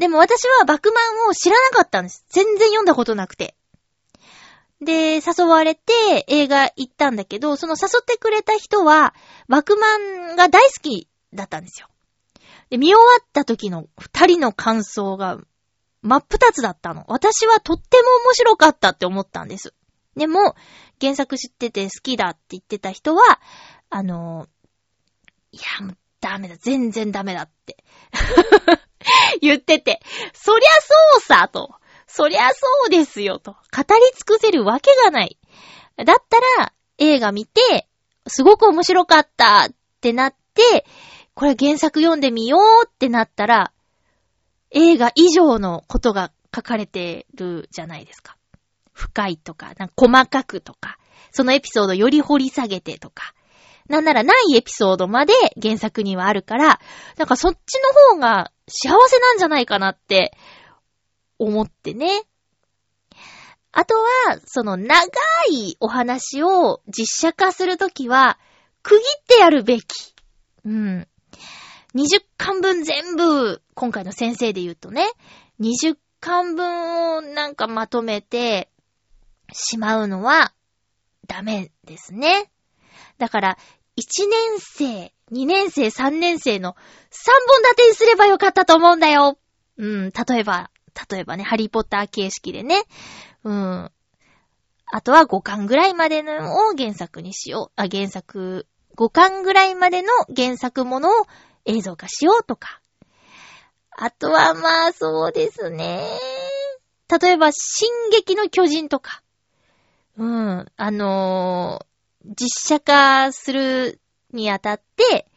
[0.00, 2.24] でも私はバクマンを知らなかったんです。
[2.30, 3.54] 全然読んだことなくて。
[4.80, 9.14] で、誘われて映画行ったんだけど、その誘ってくれた人は、
[9.46, 9.98] バクマ
[10.32, 11.88] ンが大好きだったんですよ。
[12.70, 15.38] で、見終わった時の二人の感想が
[16.00, 17.04] 真っ二つだったの。
[17.08, 19.74] 私はとっても面白かったって思ったんです。
[20.16, 20.56] でも、
[20.98, 23.22] 原作知ってて好きだって言ってた人は、
[23.90, 24.48] あの、
[25.52, 27.84] いや、もうダメだ、全然ダメだって。
[29.40, 30.00] 言ってて、
[30.34, 31.74] そりゃそうさ、と。
[32.06, 33.52] そりゃそうですよ、と。
[33.52, 33.84] 語り
[34.16, 35.38] 尽くせるわけがない。
[35.96, 37.88] だったら、映画見て、
[38.26, 40.86] すごく面白かったってなって、
[41.34, 43.72] これ原作読んでみようってなったら、
[44.70, 48.36] 映画以上のことが書かれてるじゃないですか。
[48.92, 50.98] 深いとか、なんか細かくとか、
[51.32, 53.34] そのエピソードより掘り下げてとか、
[53.88, 56.80] なんならないエピソードまで原作にはあるから、
[57.16, 57.80] なんかそっち
[58.12, 60.32] の方が幸せなんじゃないかなって
[61.38, 62.22] 思ってね。
[63.72, 65.06] あとは、その長
[65.50, 68.38] いお話を実写化するときは、
[68.82, 69.84] 区切ってやるべき。
[70.64, 71.08] うん。
[71.94, 75.08] 20巻分全部、今回の先生で言うとね、
[75.60, 78.70] 20巻分をなんかまとめて
[79.52, 80.52] しまうのは
[81.26, 82.50] ダメですね。
[83.18, 83.58] だから、
[84.00, 86.74] 1年生、2年生、3年生の3
[87.48, 89.38] 本立てにすればよかったと思うんだよ。
[89.76, 90.70] うん、例えば、
[91.10, 92.84] 例えばね、ハリーポッター形式でね。
[93.44, 93.90] うん。
[94.92, 97.80] あとは5巻ぐらいまでのを原作にしよう。
[97.80, 101.26] あ、原作、5巻ぐらいまでの原作ものを
[101.66, 102.80] 映像化しようとか。
[103.90, 106.06] あとはまあそうですね。
[107.20, 109.22] 例えば、進撃の巨人とか。
[110.16, 110.66] うん。
[110.76, 111.89] あのー
[112.24, 114.00] 実写化する
[114.32, 115.30] にあたって、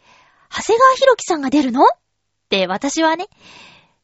[0.50, 1.84] 長谷川博己さんが出るの？
[1.86, 1.88] っ
[2.50, 3.28] て私はね、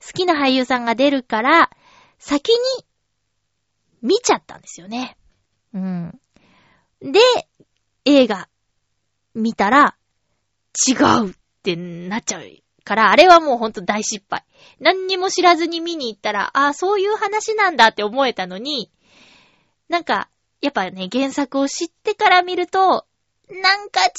[0.01, 1.69] 好きな俳優さんが出るから、
[2.17, 2.57] 先に
[4.01, 5.17] 見ちゃったんですよね。
[5.73, 6.19] うん。
[7.01, 7.19] で、
[8.05, 8.49] 映画
[9.35, 9.95] 見たら
[10.87, 10.93] 違
[11.25, 12.43] うってなっちゃう
[12.83, 14.43] から、あれはもうほんと大失敗。
[14.79, 18.91] 何にも知らずに見に行ったら、ああ、そういう話なんだって思えたのに、
[19.89, 20.29] なんか、
[20.61, 23.05] やっぱね、原作を知ってから見ると、
[23.49, 24.09] なんか違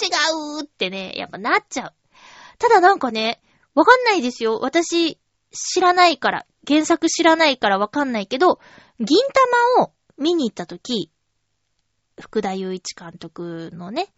[0.61, 1.95] うってね、やっぱなっちゃう。
[2.59, 3.43] ただなんかね、
[3.75, 4.59] わかんないですよ。
[4.61, 5.19] 私、
[5.53, 8.59] 知らないから、原作知らないからわかんないけど、
[8.99, 9.19] 銀
[9.77, 11.11] 玉を見に行ったとき、
[12.19, 14.13] 福田雄一監督のね、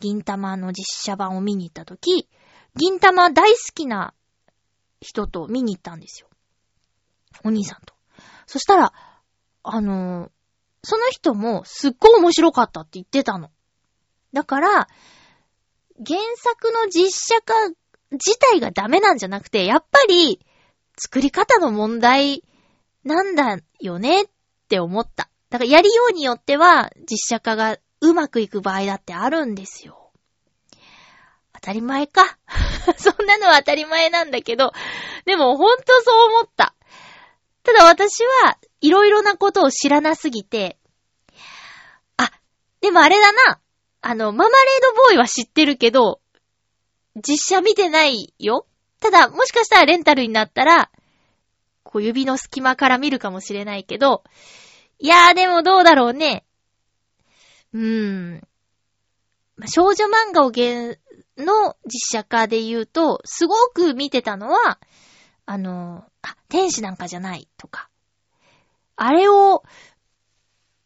[0.00, 2.28] 銀玉の実写版を見に行ったとき、
[2.76, 4.14] 銀玉大好きな
[5.00, 6.28] 人と見に行ったんですよ。
[7.44, 7.94] お兄さんと。
[8.46, 8.92] そしたら、
[9.62, 10.37] あのー
[10.82, 13.50] その人もすっごい面白かったって言ってたの。
[14.32, 14.88] だから、
[16.06, 17.54] 原作の実写化
[18.12, 20.40] 自体がダメなんじゃなくて、やっぱり
[20.96, 22.44] 作り方の問題
[23.04, 24.26] なんだよねっ
[24.68, 25.30] て思った。
[25.50, 30.12] だからやりようによっては実写化がうまくいく場合だってあるんですよ。
[31.54, 32.38] 当たり前か。
[32.96, 34.72] そんなのは当たり前なんだけど、
[35.24, 36.74] でもほんとそう思った。
[37.68, 40.78] ただ私はいろいろなことを知らなすぎて、
[42.16, 42.30] あ、
[42.80, 43.60] でもあれだな。
[44.00, 46.22] あの、ママレードボーイは知ってるけど、
[47.16, 48.66] 実写見てないよ。
[49.00, 50.90] ただ、もしかしたらレンタルになったら、
[51.82, 54.24] こう指の隙間から見るかもしれないけど、
[54.98, 56.46] いやーでもどうだろうね。
[57.74, 58.48] うーん。
[59.66, 60.96] 少女漫画を原、
[61.36, 64.78] の実写化で言うと、すごく見てたのは、
[65.50, 67.88] あの、あ、天使なんかじゃないとか。
[68.96, 69.62] あれを、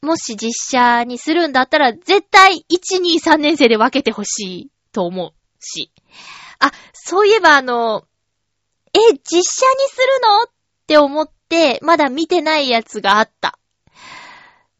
[0.03, 5.91] もし実写にするんだったら、絶対1、2、3年生で分けてほしいと思うし。
[6.61, 8.05] あ、そういえばあの、
[8.95, 10.51] え、実写にするのっ
[10.87, 13.59] て思って、まだ見てないやつがあった。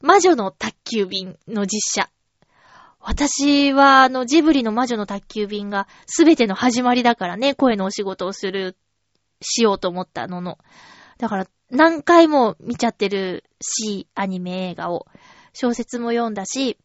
[0.01, 2.11] 魔女の宅急便の実写。
[3.01, 8.77] 私は、あの、ジブリの魔女の宅急便が全ての始まりだからね、声のお仕事をする、
[9.43, 10.59] しようと思ったのの。
[11.19, 15.07] だから、何回も見ちゃってるし、アニメ映画を。
[15.55, 16.79] 小説も読んだし、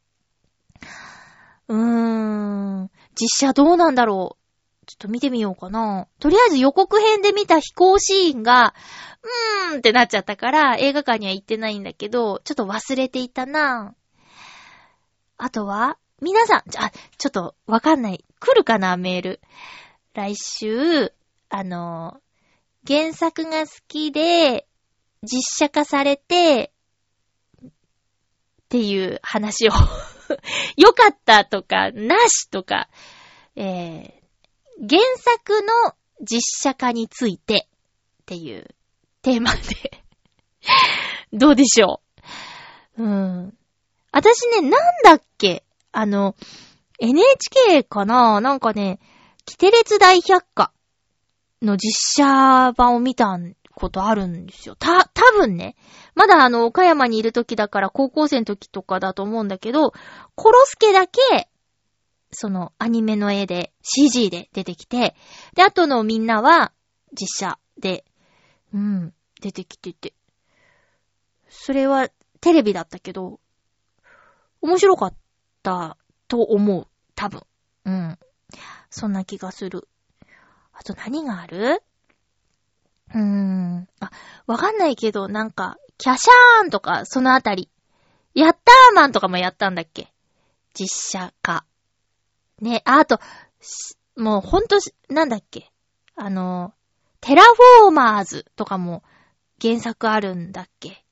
[1.68, 4.86] うーん、実写どうなんだろう。
[4.86, 6.08] ちょっと見てみようかな。
[6.20, 8.74] とりあえず予告編で見た飛行シーンが、
[9.72, 13.95] うーんってなっちゃったから、映画館には行ってないんだけど、ちょっと忘れていたな。
[15.38, 18.26] あとは皆さん、あ、ちょっとわかんない。
[18.39, 19.41] 来るかなメール。
[20.14, 21.14] 来週、
[21.49, 22.20] あの、
[22.88, 24.66] 原作が好きで、
[25.24, 26.72] 実写化されて、
[27.62, 27.70] っ
[28.70, 29.72] ていう話を。
[30.78, 32.90] 良かったとか、なしとか、
[33.56, 37.68] えー、原作の実写化について。
[38.24, 38.68] っていう
[39.22, 40.04] テーマで。
[41.32, 42.02] どうでしょ
[42.98, 43.04] う。
[43.04, 43.58] うん。
[44.12, 44.72] 私ね、なん
[45.04, 45.64] だっけ。
[45.92, 46.36] あの、
[47.00, 48.42] NHK かな。
[48.42, 49.00] なんかね、
[49.46, 50.72] キテレツ大百科。
[51.62, 53.39] の実写版を見た
[53.74, 54.76] ことあるんですよ。
[54.76, 55.76] た、多分ね。
[56.16, 59.93] まだあの、岡山にいる時だから高校生の時とかだと思うんだけど、
[60.36, 61.49] コロスケだけ、
[62.32, 65.16] そのアニメの絵で CG で出てきて、
[65.55, 66.74] で、あとのみんなは
[67.14, 68.03] 実写で、
[68.74, 70.14] うん、出てきてて。
[71.49, 72.10] それは
[72.41, 73.39] テレビだったけど、
[74.62, 75.14] 面白かっ
[75.64, 75.97] た
[76.28, 76.88] と思う。
[77.16, 77.41] 多分。
[77.86, 78.20] うん。
[78.89, 79.88] そんな気がする。
[80.80, 81.82] あと何がある？
[83.14, 83.88] うーん。
[84.00, 84.12] あ、
[84.46, 87.70] わかんないけど、なんか、キャシャーンとか、そのあたり。
[88.36, 90.14] ヤッターマンとかもやったんだっけ？
[90.76, 91.66] 実写化。
[92.62, 93.20] ね、ああと、
[94.16, 95.72] もうほんとし、なんだっけ？
[96.16, 96.74] あの、
[97.22, 99.02] テラフォーマーズとかも
[99.60, 101.04] 原作あるんだっけ？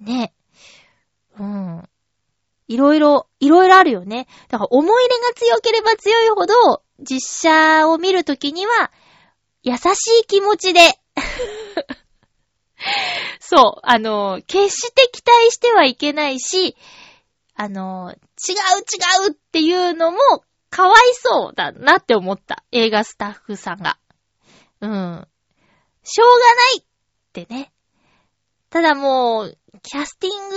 [0.00, 0.32] ね。
[1.38, 1.88] うん。
[2.66, 4.26] いろいろ、いろいろあるよね。
[4.48, 8.90] だから思い入れが強ければ強いほど、実写を見るときには、
[9.62, 9.82] 優し
[10.22, 10.80] い気持ちで。
[13.40, 16.76] そう、あの、決して期待してはいけないし、
[17.54, 18.16] あの、違う
[19.26, 20.18] 違うっていうのも、
[20.70, 22.64] かわいそうだなって思った。
[22.72, 23.98] 映画スタッフさんが。
[24.80, 25.28] うん。
[26.02, 26.84] しょうがないっ
[27.32, 27.72] てね。
[28.74, 30.48] ただもう、キャスティン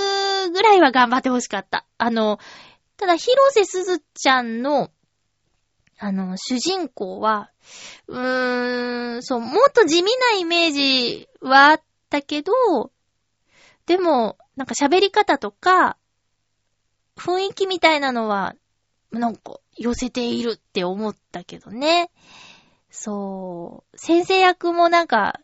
[0.47, 1.85] グぐらいは頑張ってほしかった。
[1.99, 2.39] あの、
[2.97, 4.89] ただ、広瀬すずちゃんの
[5.99, 7.51] あの、主人公は、
[8.07, 12.53] うーん、そう、もっと地味なイメージはあったけど、
[13.85, 15.95] でも、なんか喋り方とか、
[17.17, 18.55] 雰囲気みたいなのは、
[19.11, 22.09] なんか、寄せているって思ったけどね。
[22.89, 23.97] そう。
[23.99, 25.39] 先生役もなんか、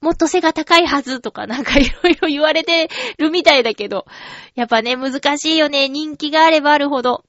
[0.00, 2.88] もっと背が高いはずとかなんかいろいろ言われて
[3.18, 4.06] るみたいだけど、
[4.54, 5.88] やっぱね、難しいよね。
[5.88, 7.24] 人気があればあるほど。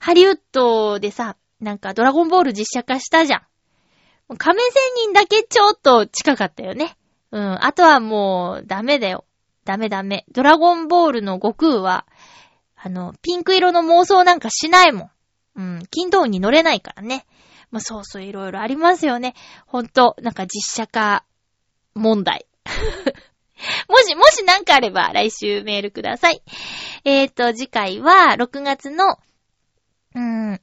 [0.00, 4.36] ハリウッドでさ、なんかドラゴンボール実写化したじゃん。
[4.36, 6.96] 仮面仙人だけちょっと近かったよね。
[7.32, 7.64] うん。
[7.64, 9.24] あとはもう、ダメだよ。
[9.64, 10.24] ダメダメ。
[10.32, 12.06] ドラゴンボールの悟空は、
[12.76, 15.10] あの、ピンク色の妄想なんかしないもん。
[15.56, 15.82] うん。
[15.90, 17.26] 金道に乗れないからね。
[17.70, 19.34] まあ、そうそういろいろありますよね。
[19.66, 21.24] ほんと、なんか実写化
[21.98, 22.46] 問題。
[23.88, 26.42] もし、もしなんかあれば来週メールください。
[27.04, 29.18] えーと、次回は6月の、
[30.14, 30.60] うーん、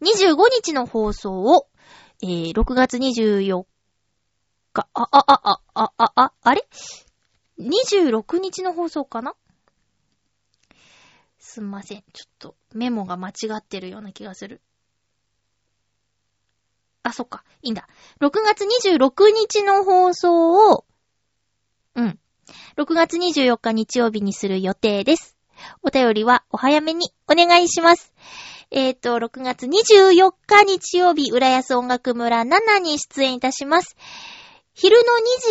[0.00, 1.68] 25日の放送を、
[2.22, 3.66] えー、6月24
[4.72, 6.66] 日、あ、あ、あ、あ、あ、あ、あ、あれ
[7.60, 9.34] ?26 日の放送かな？
[11.38, 12.04] すんません。
[12.12, 14.60] ちょっとメモが間違ってるような気がする。
[17.02, 17.44] あ、そっか。
[17.62, 17.88] いいんだ。
[18.20, 20.84] 6月26日の放送を、
[21.94, 22.18] うん。
[22.76, 25.36] 6月24日日曜日にする予定です。
[25.82, 28.12] お便りはお早めにお願いします。
[28.70, 33.96] えっ、と、6月24日日曜日、浦安音楽村7に出演いたします。
[34.74, 35.02] 昼の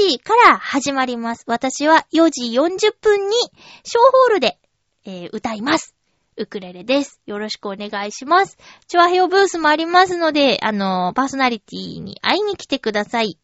[0.07, 1.43] 2時から始まります。
[1.47, 3.35] 私は4時40分に
[3.83, 4.57] 小ホールで、
[5.05, 5.96] えー歌います。
[6.37, 7.19] ウクレレです。
[7.25, 8.57] よろしくお願いします。
[8.87, 13.39] チョアヘオブースもありますので、あの、パーソナリティに会いに来てください。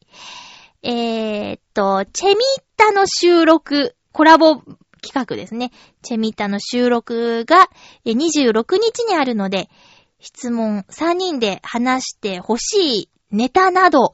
[0.84, 2.38] えーっと、チェミッ
[2.78, 4.58] タの収録、コラボ
[5.02, 5.72] 企画ですね。
[6.04, 7.68] チェミッタの収録が
[8.06, 9.70] 26日にあるので、
[10.20, 14.12] 質問3人で話してほしいネタなど、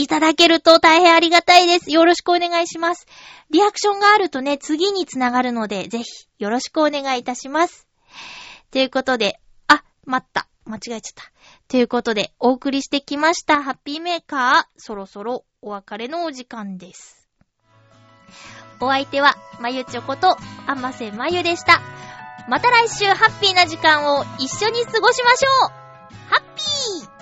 [0.00, 1.90] いただけると大変ありがたいです。
[1.90, 3.04] よろしくお願いします。
[3.50, 6.04] リアクションがあるとね、次につながるので、ぜひ、
[6.38, 7.88] よろしくお願いいたします。
[8.70, 10.46] ということで、あ、待った。
[10.66, 11.32] 間違えちゃった。
[11.66, 17.28] ということで、お送りしてきました、ハッピーメーカー、そろそろお別れのお時間です。
[18.80, 20.36] お相手は、まゆちょこと、
[20.68, 21.80] あませまゆでした。
[22.48, 25.70] また来週、ハッピーな時間を一緒に過ごしましょう
[26.30, 27.17] ハッピー